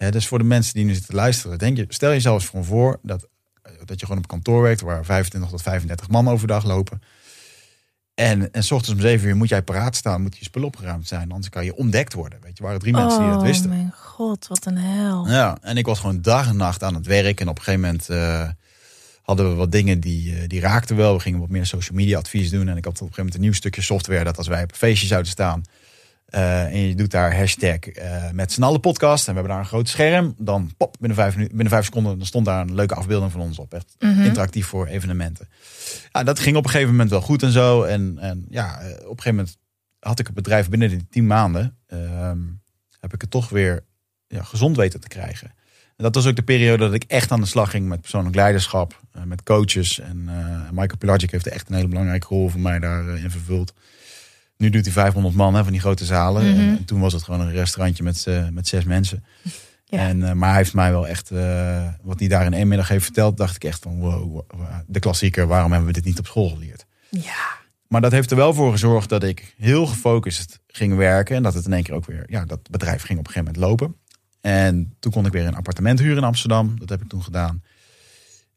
[0.00, 2.50] Hè, dus voor de mensen die nu zitten te luisteren, denk je, stel jezelf eens
[2.50, 3.28] gewoon voor dat,
[3.62, 7.02] eh, dat je gewoon op kantoor werkt waar 25 tot 35 man overdag lopen.
[8.14, 11.08] En, en s ochtends om zeven uur moet jij paraat staan, moet je spul opgeruimd
[11.08, 12.38] zijn, anders kan je ontdekt worden.
[12.42, 13.70] Weet je, waren drie mensen die dat wisten.
[13.70, 15.28] Oh mijn god, wat een hel.
[15.28, 17.40] Ja, en ik was gewoon dag en nacht aan het werk.
[17.40, 18.48] En op een gegeven moment eh,
[19.22, 21.14] hadden we wat dingen die, eh, die raakten wel.
[21.14, 22.68] We gingen wat meer social media advies doen.
[22.68, 24.70] En ik had op een gegeven moment een nieuw stukje software dat als wij op
[24.70, 25.62] een feestje zouden staan.
[26.30, 29.28] Eh, en je doet daar hashtag eh, met z'n allen podcast.
[29.28, 30.34] En we hebben daar een groot scherm.
[30.38, 33.58] Dan pop, binnen vijf, binnen vijf seconden dan stond daar een leuke afbeelding van ons
[33.58, 33.74] op.
[33.74, 35.48] Echt interactief voor evenementen.
[36.12, 37.82] Ja, dat ging op een gegeven moment wel goed en zo.
[37.82, 39.56] En, en ja, eh, op een gegeven moment
[39.98, 41.76] had ik het bedrijf binnen die tien maanden.
[41.86, 42.38] ehm,
[43.00, 43.84] heb ik het toch weer
[44.26, 45.48] ja, gezond weten te krijgen.
[45.96, 48.34] En dat was ook de periode dat ik echt aan de slag ging met persoonlijk
[48.34, 49.98] leiderschap, met coaches.
[49.98, 50.24] En
[50.70, 53.72] Michael Pelagic heeft echt een hele belangrijke rol voor mij daarin vervuld.
[54.60, 56.50] Nu doet hij 500 man hè, van die grote zalen.
[56.50, 56.60] Mhm.
[56.60, 59.24] en, en toen was het gewoon een restaurantje met, met zes mensen.
[59.90, 59.98] Ja.
[59.98, 62.88] En, eh, maar hij heeft mij wel echt, eh, wat hij daar in één middag
[62.88, 66.18] heeft verteld, dacht ik echt van wow, wow, de klassieker, waarom hebben we dit niet
[66.18, 66.86] op school geleerd?
[67.10, 67.58] Ja.
[67.88, 71.36] Maar dat heeft er wel voor gezorgd dat ik heel gefocust ging werken.
[71.36, 73.52] En dat het in één keer ook weer, ja, dat bedrijf ging op een gegeven
[73.52, 73.96] moment lopen.
[74.40, 76.78] En toen kon ik weer een appartement huren in Amsterdam.
[76.78, 77.62] Dat heb ik toen gedaan.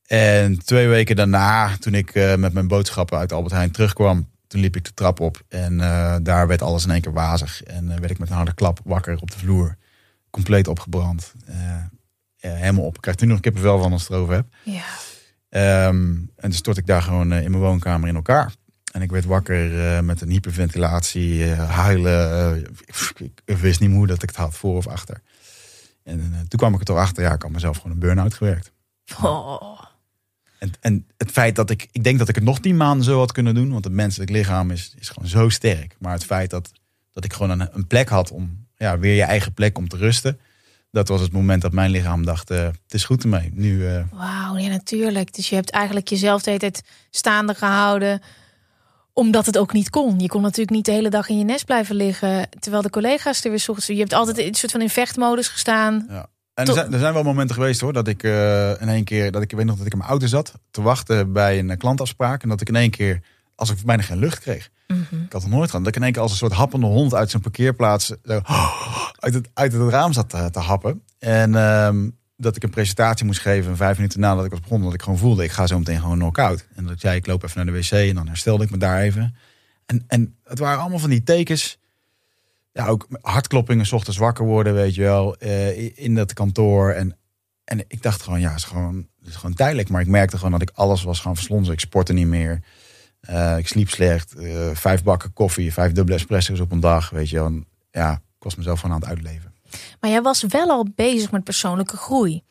[0.05, 4.61] En twee weken daarna, toen ik eh, met mijn boodschappen uit Albert Heijn terugkwam, toen
[4.61, 5.41] liep ik de trap op.
[5.47, 7.63] En eh, daar werd alles in één keer wazig.
[7.63, 9.77] En eh, werd ik met een harde klap wakker op de vloer.
[10.29, 11.33] Compleet opgebrand.
[11.45, 11.55] Eh,
[12.37, 12.95] helemaal op.
[12.95, 14.45] Ik krijg nu nog kippenvel van als ik het erover heb.
[14.63, 14.83] Ja.
[15.49, 18.53] Ehm, en toen stort ik daar gewoon in mijn woonkamer in elkaar.
[18.91, 22.59] En ik werd wakker met een hyperventilatie, huilen.
[22.85, 25.21] ik, ik wist niet meer hoe dat ik het had, voor of achter.
[26.03, 28.71] En toen kwam ik er toch achter, ja, ik had mezelf gewoon een burn-out gewerkt.
[29.21, 29.82] Oh.
[30.63, 33.17] En, en het feit dat ik, ik denk dat ik het nog tien maanden zo
[33.17, 35.95] had kunnen doen, want het menselijk lichaam is, is gewoon zo sterk.
[35.99, 36.71] Maar het feit dat,
[37.11, 39.97] dat ik gewoon een, een plek had om, ja, weer je eigen plek om te
[39.97, 40.39] rusten.
[40.91, 43.49] Dat was het moment dat mijn lichaam dacht, eh, het is goed ermee.
[43.53, 45.33] Nu, eh, Wauw, ja natuurlijk.
[45.33, 48.21] Dus je hebt eigenlijk jezelf de hele tijd staande gehouden
[49.13, 50.19] omdat het ook niet kon.
[50.19, 53.43] Je kon natuurlijk niet de hele dag in je nest blijven liggen terwijl de collega's
[53.43, 53.93] er weer zochten.
[53.93, 56.05] Je hebt altijd in een soort van in vechtmodus gestaan.
[56.09, 56.29] Ja.
[56.53, 59.31] En er zijn, er zijn wel momenten geweest hoor, dat ik eh, in één keer,
[59.31, 61.77] dat ik, weet nog dat ik in mijn auto zat te wachten bij een eh,
[61.77, 62.43] klantafspraak.
[62.43, 63.19] En dat ik in één keer,
[63.55, 64.69] als ik bijna geen lucht kreeg.
[64.87, 65.85] Ik had het nooit gehad.
[65.85, 68.41] Dat ik in één keer als een soort happende hond uit zijn parkeerplaats zo,
[69.19, 71.03] uit, het, uit het raam zat te, te happen.
[71.19, 73.71] En ehm, dat ik een presentatie moest geven.
[73.71, 75.99] En vijf minuten nadat ik was begonnen, dat ik gewoon voelde, ik ga zo meteen
[75.99, 76.67] gewoon knock-out.
[76.75, 79.01] En dat zei, ik loop even naar de wc en dan herstelde ik me daar
[79.01, 79.35] even.
[79.85, 81.77] En, en het waren allemaal van die tekens.
[82.73, 86.91] Ja, ook hartkloppingen, ochtends wakker worden, weet je wel, eh, in dat kantoor.
[86.91, 87.17] En,
[87.63, 89.89] en ik dacht gewoon, ja, het is gewoon, is gewoon tijdelijk.
[89.89, 91.73] Maar ik merkte gewoon dat ik alles was gaan verslonzen.
[91.73, 92.63] Ik sportte niet meer.
[93.19, 94.35] Eh, ik sliep slecht.
[94.35, 97.45] Eh, vijf bakken koffie, vijf dubbele espresso's op een dag, weet je wel.
[97.45, 99.53] En, ja, ik mezelf gewoon aan het uitleven.
[99.99, 102.43] Maar jij was wel al bezig met persoonlijke groei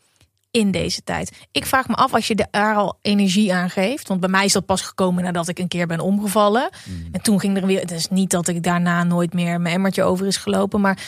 [0.52, 1.46] in deze tijd.
[1.50, 4.08] Ik vraag me af als je daar al energie aan geeft.
[4.08, 6.70] Want bij mij is dat pas gekomen nadat ik een keer ben omgevallen.
[7.12, 7.80] En toen ging er weer.
[7.80, 10.80] Het is niet dat ik daarna nooit meer mijn emmertje over is gelopen.
[10.80, 10.98] Maar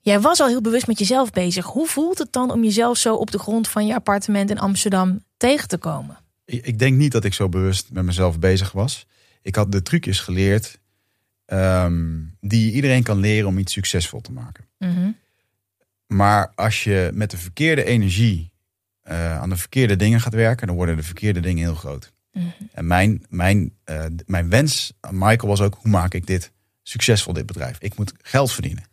[0.00, 1.66] jij was al heel bewust met jezelf bezig.
[1.66, 5.24] Hoe voelt het dan om jezelf zo op de grond van je appartement in Amsterdam
[5.36, 6.18] tegen te komen?
[6.44, 9.06] Ik, ik denk niet dat ik zo bewust met mezelf bezig was.
[9.42, 10.78] Ik had de trucjes geleerd
[11.44, 14.64] ehm, die iedereen kan leren om iets succesvol te maken.
[14.78, 15.10] Mhm.
[16.08, 18.52] Maar als je met de verkeerde energie
[19.02, 22.12] eh, aan de verkeerde dingen gaat werken, dan worden de verkeerde dingen heel groot.
[22.72, 27.32] En mijn, mijn, eh, mijn wens aan Michael was ook, hoe maak ik dit succesvol,
[27.32, 27.76] dit bedrijf?
[27.80, 28.84] Ik moet geld verdienen.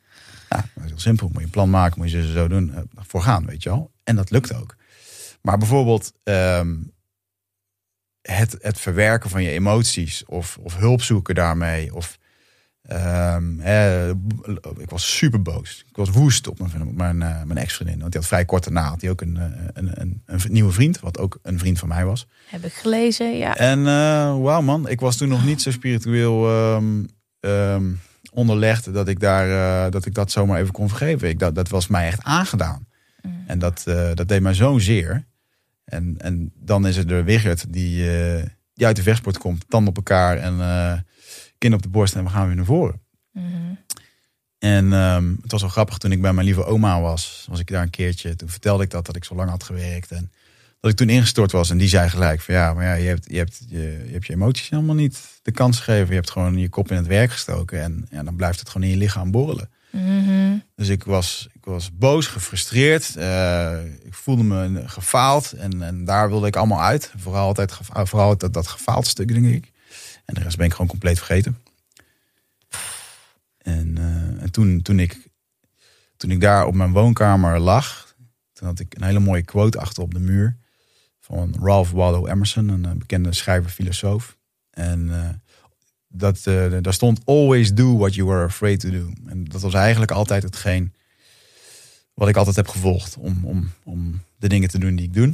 [0.50, 1.28] Ja, dat is heel simpel.
[1.28, 3.70] Moet je een plan maken, moet je zo, zo doen, eh, voor gaan, weet je
[3.70, 3.92] wel.
[4.04, 4.76] En dat lukt ook.
[5.42, 6.76] Maar bijvoorbeeld ehm,
[8.22, 11.96] het, het verwerken van je emoties of, of hulp zoeken daarmee.
[11.96, 12.18] Of,
[12.88, 13.60] ehm,
[14.78, 15.84] ik was super boos.
[15.90, 18.00] Ik was woest op mijn, mijn, eh, mijn ex-vriendin.
[18.00, 20.72] Want die had vrij kort daarna had die ook een, eh, een, een, een nieuwe
[20.72, 21.00] vriend.
[21.00, 22.28] Wat ook een vriend van mij was.
[22.50, 23.58] Heb ik gelezen, ja.
[23.58, 27.04] En eh wauw man, ik was toen nog niet zo spiritueel ehm,
[27.40, 27.92] ehm,
[28.32, 31.30] onderlegd dat ik, daar, dat ik dat zomaar even kon vergeven.
[31.30, 32.88] Ik, dat, dat was mij echt aangedaan.
[33.48, 35.26] En dat, dat deed mij zo'n zeer.
[35.86, 38.06] En, en dan is er de Wigert die,
[38.74, 40.58] die uit de vechtsport komt, tanden op elkaar en
[41.58, 43.04] kin op de borst en we gaan weer naar voren.
[44.60, 47.68] En ehm, het was wel grappig toen ik bij mijn lieve oma was, was ik
[47.68, 48.36] daar een keertje.
[48.36, 50.32] Toen vertelde ik dat, dat ik zo lang had gewerkt en
[50.80, 51.70] dat ik toen ingestort was.
[51.70, 54.26] En die zei gelijk van ja, maar ja, je hebt je, hebt, je, je, hebt
[54.26, 56.08] je emoties helemaal niet de kans gegeven.
[56.08, 58.88] Je hebt gewoon je kop in het werk gestoken en ja, dan blijft het gewoon
[58.88, 59.70] in je lichaam borrelen.
[60.76, 63.16] Dus ik was, ik was boos, gefrustreerd.
[63.16, 67.14] Eh, ik voelde me gefaald en, en daar wilde ik allemaal uit.
[67.18, 69.72] Vooral altijd vooral dat, dat gefaald stuk, denk ik.
[70.26, 71.58] En de rest ben ik gewoon compleet vergeten.
[73.58, 75.28] En, eh, en toen, toen, ik,
[76.18, 78.16] toen ik daar op mijn woonkamer lag,
[78.54, 80.58] toen had ik een hele mooie quote achter op de muur
[81.20, 84.38] van Ralph Waldo Emerson, een eh, bekende schrijver, filosoof.
[84.70, 85.30] En eh,
[86.08, 86.44] dat,
[86.82, 89.12] daar stond always do what you were afraid to do.
[89.26, 90.94] En dat was eigenlijk altijd hetgeen
[92.14, 95.34] wat ik altijd heb gevolgd om, om, om de dingen te doen die ik doe.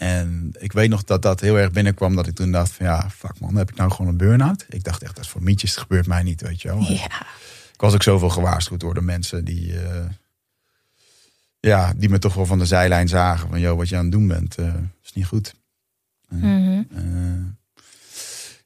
[0.00, 3.10] En ik weet nog dat dat heel erg binnenkwam dat ik toen dacht van ja,
[3.10, 4.66] fuck man, heb ik nou gewoon een burn-out?
[4.68, 6.80] Ik dacht echt, dat is voor mietjes, het gebeurt mij niet, weet je wel.
[6.80, 7.26] Ja.
[7.72, 10.04] Ik was ook zoveel gewaarschuwd door de mensen die, eh,
[11.60, 13.48] ja, die me toch wel van de zijlijn zagen.
[13.48, 15.54] Van, joh, wat je aan het doen bent, eh, is niet goed.
[16.28, 16.82] Mhm.
[16.94, 17.02] eh,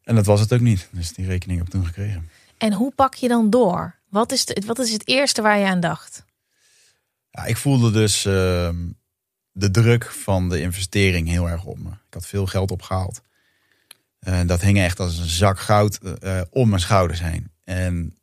[0.05, 0.89] en dat was het ook niet.
[0.91, 2.31] Dus die rekening heb ik toen gekregen.
[2.59, 3.95] En hoe pak je dan door?
[4.09, 6.25] Wat is, de, wat is het eerste waar je aan dacht?
[7.31, 8.77] Ja, ik voelde dus ehm,
[9.57, 11.89] de druk van de investering heel erg op me.
[11.89, 13.23] Ik had veel geld opgehaald.
[14.21, 17.51] En dat hing echt als een zak goud eh, om mijn schouders heen.
[17.65, 18.17] En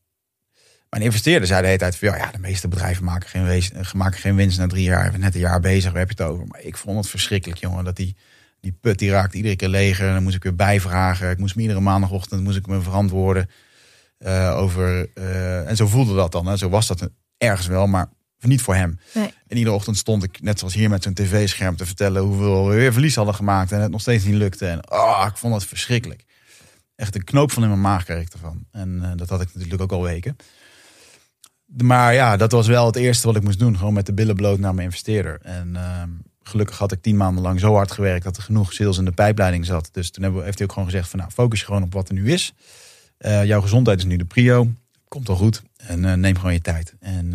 [0.89, 4.08] mijn investeerders zeiden de hele tijd van ja, ja, de meeste bedrijven maken geen, eh,
[4.10, 5.20] geen winst na drie jaar.
[5.20, 6.48] Net een jaar bezig, waar heb je het over?
[6.48, 7.84] Maar ik vond het verschrikkelijk, jongen.
[7.84, 8.15] Dat die,
[8.60, 10.13] die put die raakte iedere keer leger.
[10.13, 11.30] Dan moest ik weer bijvragen.
[11.30, 13.50] Ik moest me iedere maandagochtend moest ik me verantwoorden
[14.56, 15.13] over.
[15.65, 16.46] En zo voelde dat dan.
[16.46, 16.58] Hè.
[16.58, 18.10] Zo was dat ergens wel, maar
[18.50, 19.00] niet voor hem.
[19.14, 19.34] Nee.
[19.48, 22.76] En iedere ochtend stond ik, net zoals hier met zo'n tv-scherm, te vertellen hoeveel we
[22.76, 23.72] weer verlies hadden gemaakt.
[23.72, 24.68] En het nog steeds niet lukte.
[24.68, 26.26] En oh, ik vond dat verschrikkelijk.
[26.96, 28.66] Echt een knoop van in mijn maag kreeg ik ervan.
[28.72, 30.36] En uh, dat had ik natuurlijk ook al weken.
[31.66, 33.78] Maar ja, dat was wel het eerste wat ik moest doen.
[33.78, 35.40] Gewoon met de billen bloot naar mijn investeerder.
[35.42, 36.04] En uh,
[36.44, 39.12] gelukkig had ik tien maanden lang zo hard gewerkt dat er genoeg sales in de
[39.12, 39.90] pijpleiding zat.
[39.92, 42.08] Dus toen hebben, heeft hij ook gewoon gezegd van nou, focus je gewoon op wat
[42.08, 42.54] er nu is.
[43.20, 44.72] Uh, jouw gezondheid is nu de prio.
[45.08, 45.62] Komt al goed.
[45.78, 46.96] En uh, neem gewoon je tijd.
[47.00, 47.34] En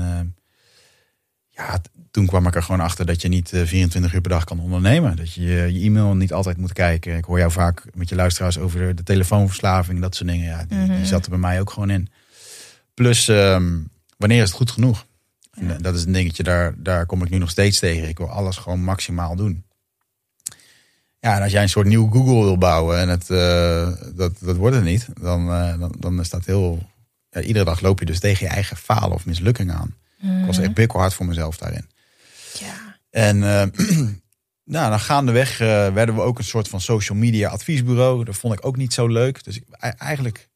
[1.57, 4.61] ja, toen kwam ik er gewoon achter dat je niet 24 uur per dag kan
[4.61, 5.17] ondernemen.
[5.17, 7.17] Dat je je e-mail niet altijd moet kijken.
[7.17, 10.47] Ik hoor jou vaak met je luisteraars over de telefoonverslaving, dat soort dingen.
[10.47, 10.97] Ja, die, mm -hmm.
[10.97, 12.09] die zat er bij mij ook gewoon in.
[12.95, 15.07] Plus, um, wanneer is het goed genoeg?
[15.53, 15.75] Ja.
[15.75, 18.09] En dat is een dingetje, daar, daar kom ik nu nog steeds tegen.
[18.09, 19.65] Ik wil alles gewoon maximaal doen.
[21.19, 24.57] Ja, en als jij een soort nieuw Google wil bouwen en het, uh, dat, dat
[24.57, 26.91] wordt het niet, dan, uh, dan, dan is dat heel.
[27.31, 29.95] Ja, iedere dag loop je dus tegen je eigen falen of mislukking aan.
[30.19, 30.41] Mm.
[30.41, 31.91] Ik was echt bikkelhard voor mezelf daarin.
[32.59, 32.99] Ja.
[33.11, 33.63] En uh,
[34.75, 38.25] nou, dan gaandeweg uh, werden we ook een soort van social media adviesbureau.
[38.25, 39.45] Dat vond ik ook niet zo leuk.
[39.45, 39.65] Dus ik,
[39.99, 40.49] eigenlijk,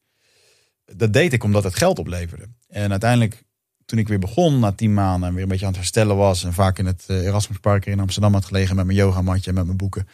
[0.85, 2.47] dat deed ik omdat het geld opleverde.
[2.67, 3.43] En uiteindelijk,
[3.85, 6.43] toen ik weer begon na tien maanden en weer een beetje aan het herstellen was.
[6.43, 9.65] En vaak in het uh, Erasmuspark in Amsterdam had gelegen met mijn yogamatje en met
[9.65, 10.07] mijn boeken.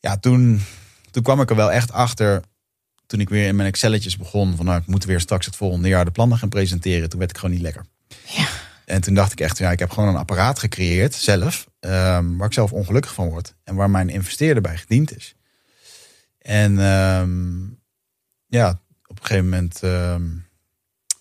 [0.00, 0.60] Ja, toen,
[1.10, 2.42] toen kwam ik er wel echt achter.
[3.06, 4.56] Toen ik weer in mijn Excelletjes begon.
[4.56, 7.08] Van nou, ik moet weer straks het volgende jaar de plannen gaan presenteren.
[7.08, 7.84] Toen werd ik gewoon niet lekker.
[8.36, 8.48] Ja.
[8.84, 12.46] En toen dacht ik echt, ja, ik heb gewoon een apparaat gecreëerd zelf, um, waar
[12.46, 15.34] ik zelf ongelukkig van word en waar mijn investeerder bij gediend is.
[16.38, 17.78] En um,
[18.46, 20.46] ja, op een gegeven moment, um,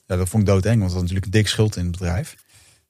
[0.05, 2.35] ja, dat vond ik doodeng, want dat was natuurlijk een dik schuld in het bedrijf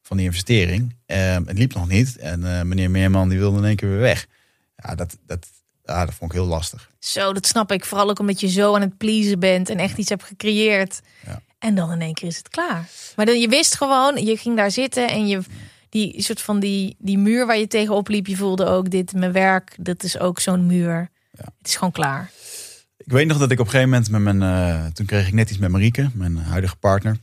[0.02, 0.96] van die investering.
[1.06, 4.28] het liep nog niet en uh, meneer Meerman die wilde in één keer weer weg.
[4.76, 5.48] Ja, dat, dat,
[5.84, 6.90] ja, dat vond ik heel lastig.
[7.00, 7.86] Zo, dat snap ik.
[7.86, 11.02] Vooral ook omdat je zo aan het pleasen bent en echt iets hebt gecreëerd.
[11.26, 11.42] Ja.
[11.60, 12.90] En dan in één keer is het klaar.
[13.16, 15.42] Maar dan, je wist gewoon, je ging daar zitten en je
[15.90, 19.32] die soort van die, die muur waar je tegenop liep, je voelde ook dit, mijn
[19.32, 21.10] werk, dat is ook zo'n muur.
[21.32, 21.46] Ja.
[21.58, 22.32] Het is gewoon klaar.
[22.98, 25.34] Ik weet nog dat ik op een gegeven moment met mijn, uh, toen kreeg ik
[25.34, 27.18] net iets met Marieke, mijn huidige partner.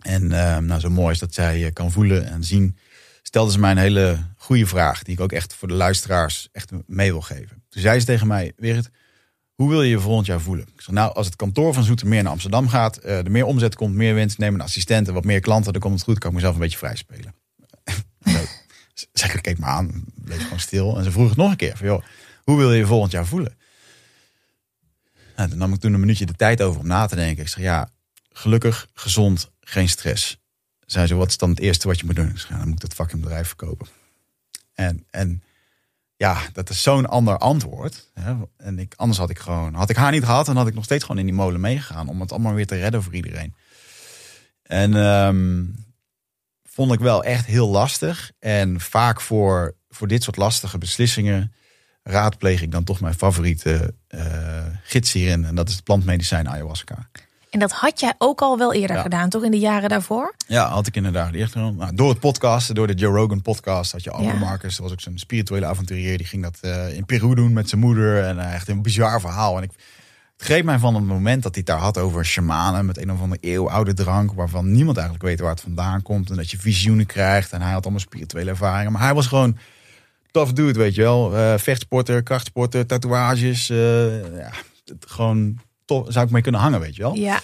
[0.00, 2.78] En uh, nou, zo mooi is dat zij kan voelen en zien,
[3.22, 6.70] stelde ze mij een hele goede vraag, die ik ook echt voor de luisteraars echt
[6.86, 7.62] mee wil geven.
[7.68, 8.90] Toen zei ze tegen mij, Weert,
[9.54, 10.66] hoe wil je je volgend jaar voelen?
[10.74, 13.74] Ik zeg, nou, als het kantoor van Zoetermeer naar Amsterdam gaat, uh, er meer omzet
[13.74, 16.30] komt, meer winst, neem een assistent en wat meer klanten, dan komt het goed, kan
[16.30, 17.34] ik mezelf een beetje vrij spelen.
[19.12, 20.96] Zeg, keek me aan, bleef gewoon stil.
[20.96, 22.02] En ze vroeg het nog een keer, van, joh,
[22.44, 23.56] hoe wil je je volgend jaar voelen?
[25.36, 27.42] Nou, dan nam ik toen een minuutje de tijd over om na te denken.
[27.42, 27.90] Ik zeg, ja,
[28.32, 30.38] gelukkig, gezond, geen stress.
[30.86, 32.28] Zei ze, wat is dan het eerste wat je moet doen?
[32.28, 33.86] Ik zeg, dan moet ik dat fucking bedrijf verkopen.
[34.74, 35.42] En, en
[36.16, 38.10] ja, dat is zo'n ander antwoord.
[38.56, 40.84] En ik, anders had ik gewoon, had ik haar niet gehad, dan had ik nog
[40.84, 43.54] steeds gewoon in die molen meegegaan om het allemaal weer te redden voor iedereen.
[44.62, 45.74] En um,
[46.64, 48.32] vond ik wel echt heel lastig.
[48.38, 51.52] En vaak voor, voor dit soort lastige beslissingen
[52.02, 55.44] raadpleeg ik dan toch mijn favoriete uh, gids hierin.
[55.44, 57.10] En dat is het plantmedicijn ayahuasca.
[57.54, 59.02] En dat had jij ook al wel eerder ja.
[59.02, 59.44] gedaan, toch?
[59.44, 60.34] In de jaren daarvoor?
[60.46, 61.72] Ja, had ik inderdaad eerder.
[61.72, 64.38] Nou, door het podcast, door de Joe Rogan podcast, had je Albert ja.
[64.38, 64.76] Marcus.
[64.76, 66.16] Dat was ook zo'n spirituele avonturier.
[66.16, 68.24] Die ging dat uh, in Peru doen met zijn moeder.
[68.24, 69.56] En uh, echt een bizar verhaal.
[69.56, 69.70] En ik,
[70.36, 73.12] het greep mij van het moment dat hij het daar had over shamanen met een
[73.12, 74.32] of andere eeuwoude drank.
[74.32, 76.30] Waarvan niemand eigenlijk weet waar het vandaan komt.
[76.30, 77.52] En dat je visioenen krijgt.
[77.52, 78.92] En hij had allemaal spirituele ervaringen.
[78.92, 79.58] Maar hij was gewoon
[80.30, 81.34] tough dude, weet je wel.
[81.34, 83.66] Uh, vechtsporter, krachtsporter, tatoeages.
[83.66, 84.50] ja,
[85.06, 87.14] gewoon tof, zou ik mee kunnen hangen, weet je wel.
[87.14, 87.40] Ja.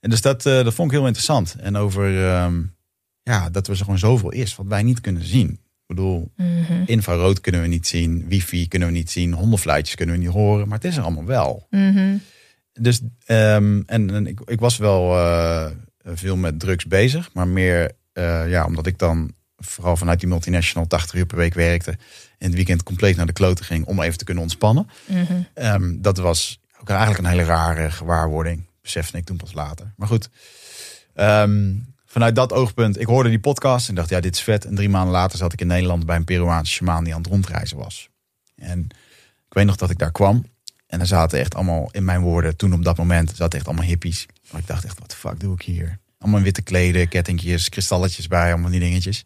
[0.00, 1.56] En dus dat, uh, dat vond ik heel interessant.
[1.58, 2.74] En over um,
[3.22, 5.50] ja, dat er gewoon zoveel is wat wij niet kunnen zien.
[5.50, 6.82] Ik bedoel, mm -hmm.
[6.86, 10.68] infrarood kunnen we niet zien, wifi kunnen we niet zien, hondenfluitjes kunnen we niet horen,
[10.68, 11.66] maar het is er allemaal wel.
[11.70, 12.20] Mm -hmm.
[12.72, 15.66] Dus, um, en, en ik, ik, was wel uh,
[16.04, 20.86] veel met drugs bezig, maar meer uh, ja, omdat ik dan vooral vanuit die multinational
[20.86, 21.90] 80 uur per week werkte.
[21.90, 24.88] En het weekend compleet naar de kloten ging om even te kunnen ontspannen.
[25.06, 25.46] Mm -hmm.
[25.54, 28.66] um, dat was ook eigenlijk een hele rare gewaarwording.
[28.82, 29.92] Besefte ik toen pas later.
[29.96, 30.28] Maar goed,
[31.14, 34.64] um, vanuit dat oogpunt, ik hoorde die podcast en dacht, ja, dit is vet.
[34.64, 37.30] En drie maanden later zat ik in Nederland bij een Peruaanse shamaan die aan het
[37.30, 38.08] rondreizen was.
[38.56, 38.80] En
[39.48, 40.44] ik weet nog dat ik daar kwam.
[40.86, 43.86] En er zaten echt allemaal, in mijn woorden, toen op dat moment, zaten echt allemaal
[43.86, 44.26] hippies.
[44.50, 45.98] Maar ik dacht echt, wat de fuck doe ik hier?
[46.18, 49.24] Allemaal witte kleden, kettingjes, kristalletjes bij, allemaal die dingetjes.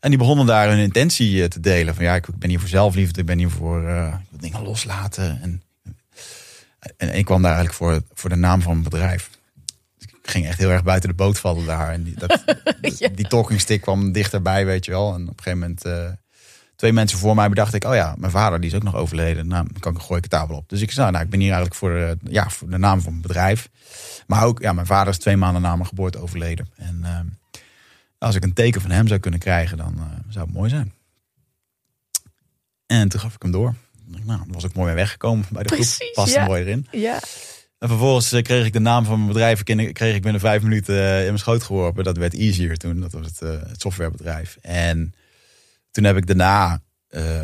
[0.00, 1.94] En die begonnen daar hun intentie eh, te delen.
[1.94, 5.42] Van ja, ik ben hier voor zelfliefde, ik ben hier voor uh, dingen loslaten.
[5.42, 5.62] En,
[6.96, 9.30] en ik kwam daar eigenlijk voor, voor de naam van mijn bedrijf.
[9.98, 11.92] Dus ik ging echt heel erg buiten de boot vallen daar.
[11.92, 12.44] En die, dat,
[13.16, 15.14] die talking stick kwam dichterbij, weet je wel.
[15.14, 16.08] En op een gegeven moment, uh,
[16.76, 17.84] twee mensen voor mij bedacht ik...
[17.84, 19.46] oh ja, mijn vader die is ook nog overleden.
[19.46, 20.68] Nou, dan kan ik gooi ik tafel op.
[20.68, 23.10] Dus ik zei, nou, ik ben hier eigenlijk voor, uh, ja, voor de naam van
[23.10, 23.70] mijn bedrijf.
[24.26, 26.68] Maar ook, ja, mijn vader is twee maanden na mijn geboorte overleden.
[26.76, 27.18] En uh,
[28.18, 30.92] als ik een teken van hem zou kunnen krijgen, dan zou het mooi zijn.
[32.86, 33.74] En toen gaf ik hem door.
[34.10, 36.12] Nou, dan was ik mooi weer weggekomen bij de Precies, groep.
[36.12, 36.44] Past ja.
[36.44, 36.86] mooi erin.
[36.90, 37.20] Ja.
[37.78, 39.62] En vervolgens eh, kreeg ik de naam van mijn bedrijf.
[39.92, 42.04] Kreeg ik binnen vijf minuten eh, in mijn schoot geworpen.
[42.04, 43.00] Dat werd Easier toen.
[43.00, 44.58] Dat was het, eh, het softwarebedrijf.
[44.60, 45.14] En
[45.90, 46.80] toen heb ik daarna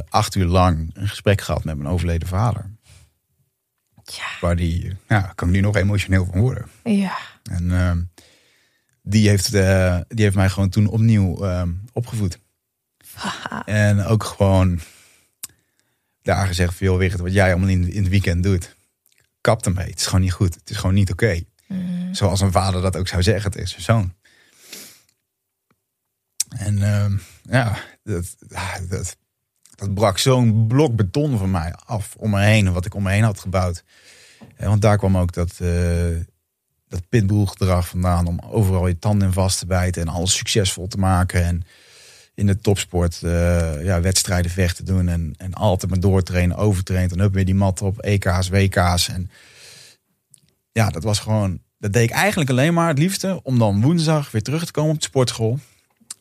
[0.09, 2.71] acht uur lang een gesprek gehad met mijn overleden vader.
[4.05, 4.27] Ja.
[4.41, 6.67] Waar die, ja, kan ik nu nog emotioneel van worden.
[6.85, 7.17] Ja.
[7.43, 7.99] En ehm,
[9.03, 12.39] die, heeft, eh, die heeft mij gewoon toen opnieuw ehm, opgevoed.
[13.65, 14.81] En ook gewoon
[16.27, 18.77] daar gezegd van, joh, Wigert, wat jij allemaal in, in het weekend doet.
[19.41, 19.91] Kap ermee.
[19.91, 20.55] Het is gewoon niet goed.
[20.55, 21.43] Het is gewoon niet oké.
[22.13, 24.15] Zoals een vader dat ook zou zeggen tegen zijn zoon.
[26.49, 29.17] En ehm, ja, dat, ah, dat,
[29.75, 32.73] dat brak zo'n blok beton van mij af om me heen.
[32.73, 33.85] Wat ik om me heen had gebouwd.
[34.57, 36.17] Want daar kwam ook dat, eh
[36.89, 38.27] dat pitbull gedrag vandaan.
[38.27, 40.03] Om overal je tanden in vast te bijten.
[40.03, 41.45] En alles succesvol te maken.
[41.45, 41.63] En
[42.37, 45.09] in de topsport eh, ja, wedstrijden vechten doen.
[45.09, 47.19] En, en altijd maar doortrainen, overtrainen.
[47.19, 49.09] En ook weer die mat op, EK's, WK's.
[49.09, 49.31] En
[50.73, 51.61] ja, dat was gewoon...
[51.79, 53.41] Dat deed ik eigenlijk alleen maar het liefste.
[53.43, 55.59] Om dan woensdag weer terug te komen op de sportschool.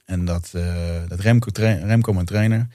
[0.05, 0.75] En dat, eh,
[1.07, 2.67] dat Remco, Remco, mijn trainer...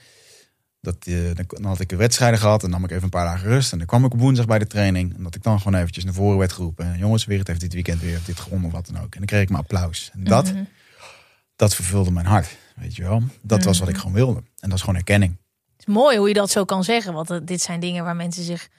[0.81, 3.47] Dat, eh, dan, had ik een wedstrijden gehad en nam ik even een paar dagen
[3.47, 3.71] rust.
[3.71, 5.15] En dan kwam ik op woensdag bij de training.
[5.17, 6.85] En dat ik dan gewoon eventjes naar voren werd geroepen.
[6.85, 9.13] En jongens, weer het heeft dit weekend weer dit gewonnen of wat dan ook.
[9.13, 10.09] En dan kreeg ik mijn applaus.
[10.13, 10.53] En dat,
[11.61, 12.57] dat vervulde mijn hart.
[12.75, 13.21] Weet je wel.
[13.41, 14.43] Dat was wat ik gewoon wilde.
[14.59, 15.37] En dat is gewoon erkenning.
[15.77, 17.13] Het is mooi hoe je dat zo kan zeggen.
[17.13, 18.69] Want eh, dit zijn dingen waar mensen zich.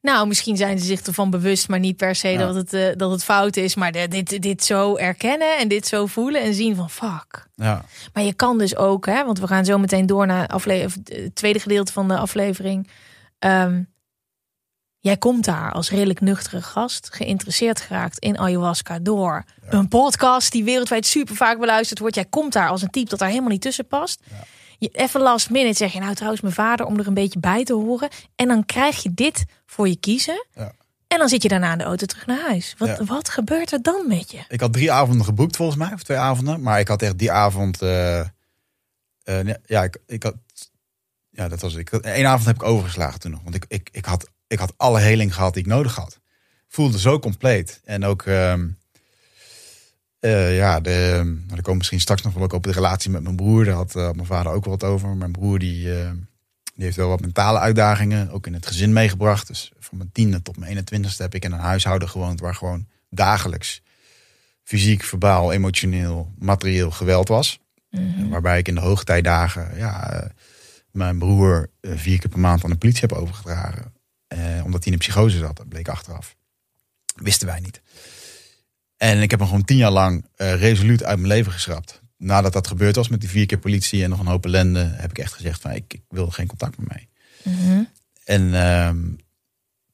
[0.00, 2.38] Nou, misschien zijn ze zich ervan bewust, maar niet per se Ja.
[2.38, 3.74] dat, het, eh, dat het fout is.
[3.74, 7.48] Maar de- dit, dit zo erkennen en dit zo voelen en zien van fuck.
[7.54, 10.84] Ja, Maar je kan dus ook, hè, want we gaan zo meteen door naar afle-
[10.84, 12.88] of het tweede gedeelte van de aflevering.
[13.38, 13.82] Ehm,
[15.00, 20.64] jij komt daar als redelijk nuchtere gast, geïnteresseerd geraakt in ayahuasca door een podcast die
[20.64, 22.14] wereldwijd super vaak beluisterd wordt.
[22.14, 24.22] Jij komt daar als een type dat daar helemaal niet tussen past.
[24.78, 27.64] Je, even last minute zeg je nou trouwens mijn vader om er een beetje bij
[27.64, 28.08] te horen.
[28.36, 30.46] En dan krijg je dit voor je kiezen.
[30.54, 30.72] Ja.
[31.06, 32.74] En dan zit je daarna in de auto terug naar huis.
[32.78, 33.04] Wat, Ja.
[33.04, 34.44] wat gebeurt er dan met je?
[34.48, 35.92] ik had drie avonden geboekt volgens mij.
[35.92, 36.62] Of twee avonden.
[36.62, 37.82] Maar ik had echt die avond...
[37.82, 40.34] eh, eh, ja, ik, ik had...
[41.30, 41.92] Ja, dat was ik.
[41.92, 43.42] Eén avond heb ik overgeslagen toen nog.
[43.42, 46.20] Want ik, ik, ik, had, ik had alle heling gehad die ik nodig had.
[46.68, 47.80] Voelde zo compleet.
[47.84, 48.22] En ook...
[48.22, 48.66] ehm,
[50.20, 53.22] eh, ja, de, nou, daar komen misschien straks nog wel ook op de relatie met
[53.22, 53.64] mijn broer.
[53.64, 55.16] Daar had eh, mijn vader ook wel wat over.
[55.16, 56.10] Mijn broer die, eh,
[56.74, 58.30] die heeft wel wat mentale uitdagingen.
[58.30, 59.46] Ook in het gezin meegebracht.
[59.46, 62.40] Dus van mijn tiende tot mijn 21ste heb ik in een huishouden gewoond.
[62.40, 63.82] Waar gewoon dagelijks
[64.62, 67.60] fysiek, verbaal, emotioneel, materieel geweld was.
[67.90, 70.30] En Waarbij ik in de hoogtijdagen ja, eh,
[70.90, 73.92] mijn broer vier keer per maand aan de politie heb overgedragen.
[74.38, 75.56] Eh, omdat hij in een psychose zat.
[75.56, 76.36] Dat bleek achteraf.
[77.14, 77.80] Wisten wij niet.
[78.96, 82.00] En ik heb hem gewoon tien jaar lang eh, resoluut uit mijn leven geschrapt.
[82.16, 85.10] Nadat dat gebeurd was met die vier keer politie en nog een hoop ellende, heb
[85.10, 87.08] ik echt gezegd van ik, ik wil geen contact meer mee.
[88.24, 88.98] En ehm,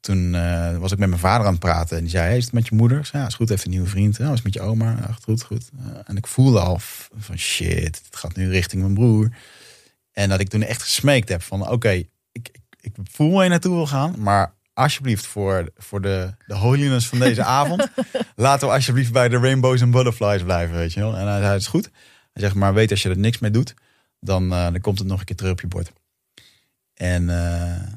[0.00, 2.44] toen eh, was ik met mijn vader aan het praten en die zei, hey, is
[2.44, 2.98] het met je moeder?
[2.98, 4.16] Ik zei, ja, is goed, heeft een nieuwe vriend.
[4.16, 4.90] Ja, is het met je oma?
[4.90, 5.70] Ja, goed, goed.
[6.04, 6.78] En ik voelde al
[7.16, 9.30] van shit, het gaat nu richting mijn broer.
[10.12, 12.02] En dat ik toen echt gesmeekt heb van oké,
[12.84, 17.18] ik, voel waar je naartoe wil gaan, maar alsjeblieft voor, voor de, de holiness van
[17.18, 17.88] deze avond,
[18.36, 21.16] laten we alsjeblieft bij de rainbows en butterflies blijven, weet je wel.
[21.16, 21.90] En hij zei, het is goed.
[22.32, 23.74] Hij zegt, maar weet als je er niks mee doet,
[24.20, 25.92] dan, eh, dan komt het nog een keer terug op je bord.
[26.94, 27.92] En eh,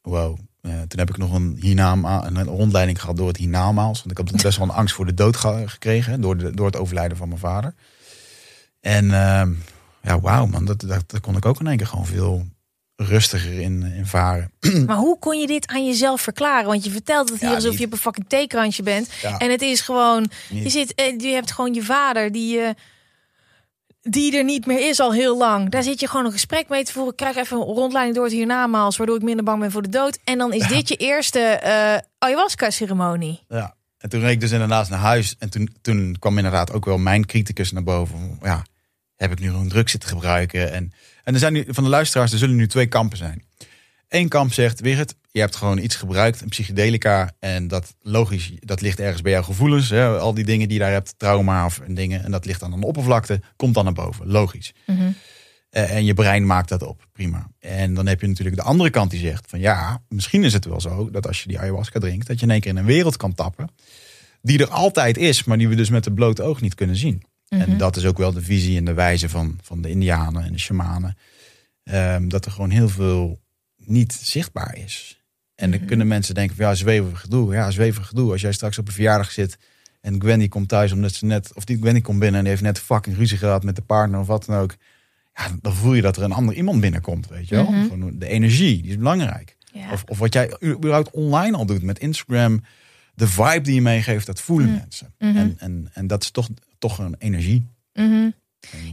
[0.00, 3.98] wow, eh, toen heb ik nog een, hiernama, een rondleiding gehad door het hiernamaals.
[3.98, 6.54] Want ik had best wel een angst voor de dood ge- gekregen hè, door, de,
[6.54, 7.74] door het overlijden van mijn vader.
[8.80, 9.52] En ehm,
[10.02, 12.46] ja, wauw man, dat, dat, dat kon ik ook in één keer gewoon veel
[12.96, 14.52] rustiger in, in varen.
[14.86, 16.66] Maar hoe kon je dit aan jezelf verklaren?
[16.66, 17.78] Want je vertelt het hier Ja, alsof niet.
[17.80, 19.08] je op een fucking theekrantje bent.
[19.22, 19.38] Ja.
[19.38, 22.70] En het is gewoon, je, zit, eh, je hebt gewoon je vader die, eh,
[24.00, 25.70] die er niet meer is al heel lang.
[25.70, 27.10] Daar zit je gewoon een gesprek mee te voeren.
[27.10, 29.88] Ik krijg even een rondleiding door het hiernamaals, waardoor ik minder bang ben voor de
[29.88, 30.18] dood.
[30.24, 33.40] En dan is dit je eerste eh, ayahuasca-ceremonie.
[33.48, 33.74] Ja.
[33.98, 35.34] En toen reed ik dus inderdaad naar huis.
[35.38, 38.38] En toen, toen kwam inderdaad ook wel mijn criticus naar boven.
[38.42, 38.62] Ja,
[39.16, 40.72] heb ik nu een druk zitten gebruiken?
[40.72, 40.92] En,
[41.24, 43.44] en er zijn nu, van de luisteraars, er zullen nu twee kampen zijn.
[44.08, 47.32] Eén kamp zegt, Wigert, je hebt gewoon iets gebruikt, een psychedelica.
[47.38, 49.90] En dat logisch, dat ligt ergens bij jouw gevoelens.
[49.90, 50.18] Hè?
[50.18, 52.24] Al die dingen die je daar hebt, trauma of en dingen.
[52.24, 54.26] En dat ligt dan aan de oppervlakte, komt dan naar boven.
[54.26, 54.72] Logisch.
[54.86, 55.10] Mhm.
[55.70, 57.06] Eh, en je brein maakt dat op.
[57.12, 57.50] Prima.
[57.58, 60.64] En dan heb je natuurlijk de andere kant die zegt van ja, misschien is het
[60.64, 62.84] wel zo dat als je die ayahuasca drinkt, dat je in één keer in een
[62.84, 63.68] wereld kan tappen.
[64.42, 67.22] Die er altijd is, maar die we dus met het blote oog niet kunnen zien.
[67.60, 70.52] En dat is ook wel de visie en de wijze van, van de Indianen en
[70.52, 71.16] de shamanen.
[71.84, 73.40] Ehm, dat er gewoon heel veel
[73.76, 75.22] niet zichtbaar is.
[75.54, 77.54] En dan kunnen mensen denken van ja, zweverig gedoe.
[77.54, 78.32] Ja, zweverig gedoe.
[78.32, 79.58] Als jij straks op een verjaardag zit
[80.04, 82.42] en Gwen die komt thuis omdat ze net, of die Gwen die komt binnen en
[82.42, 84.76] die heeft net fucking ruzie gehad met de partner of wat dan ook.
[85.34, 87.66] Ja, dan voel je dat er een ander iemand binnenkomt, weet je wel.
[87.66, 89.56] Gewoon de energie, die is belangrijk.
[89.72, 89.92] Ja.
[89.92, 92.62] Of, of wat jij überhaupt online al doet met Instagram.
[93.14, 95.14] De vibe die je meegeeft, dat voelen mensen.
[95.18, 96.48] En, en, en dat is toch,
[96.88, 97.66] toch een energie.
[97.92, 98.30] Mhm.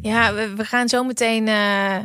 [0.01, 1.97] Ja, we, we gaan zo meteen eh,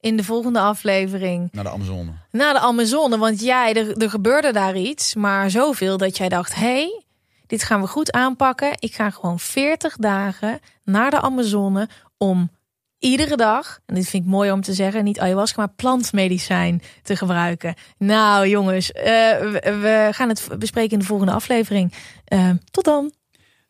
[0.00, 2.10] in de volgende aflevering Naar de Amazone.
[2.30, 3.18] naar de Amazone.
[3.18, 7.02] Want jij, er, er gebeurde daar iets, maar zoveel dat jij dacht: hé, hey,
[7.46, 8.70] dit gaan we goed aanpakken.
[8.78, 11.88] Ik ga gewoon 40 dagen naar de Amazone
[12.18, 12.50] om
[12.98, 17.16] iedere dag, en dit vind ik mooi om te zeggen, niet ayahuasca, maar plantmedicijn te
[17.16, 17.74] gebruiken.
[17.98, 19.04] Nou jongens, eh,
[19.38, 21.92] we, we gaan het bespreken in de volgende aflevering.
[22.24, 23.12] Eh, tot dan.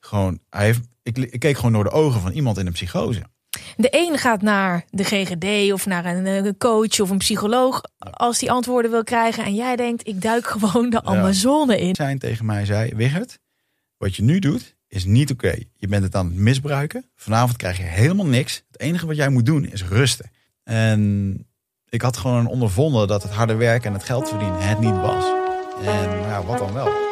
[0.04, 3.22] Gewoon, hij heeft, ik, ik keek gewoon door de ogen van iemand in een psychose.
[3.76, 8.38] De een gaat naar de GGD of naar een, eh, coach of een psycholoog als
[8.38, 9.44] die antwoorden wil krijgen.
[9.44, 11.94] En jij denkt, ik duik gewoon de Amazone in.
[11.94, 13.38] Zijn tegen mij zei, Wigert,
[13.96, 15.54] wat je nu doet is niet oké.
[15.74, 17.10] Je bent het aan het misbruiken.
[17.16, 18.64] Vanavond krijg je helemaal niks.
[18.70, 20.30] Het enige wat jij moet doen is rusten.
[20.64, 21.46] En
[21.88, 25.24] ik had gewoon ondervonden dat het harde werken en het geld verdienen het niet was.
[25.84, 27.11] En ja, wat dan wel?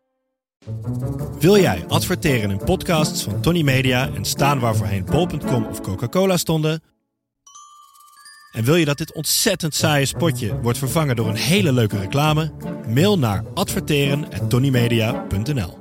[1.39, 6.37] Wil jij adverteren in podcasts van Tony Media en staan waar voorheen bol.com of Coca-Cola
[6.37, 6.83] stonden?
[8.51, 12.51] En wil je dat dit ontzettend saaie spotje wordt vervangen door een hele leuke reclame?
[12.87, 15.79] Mail naar adverteren@tonymedia.nl.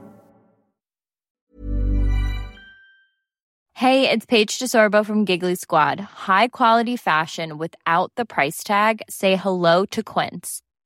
[3.72, 5.98] Hey, it's Paige DeSorbo from Giggly Squad.
[6.26, 8.94] High quality fashion without the price tag.
[9.06, 10.60] Say hello to Quince.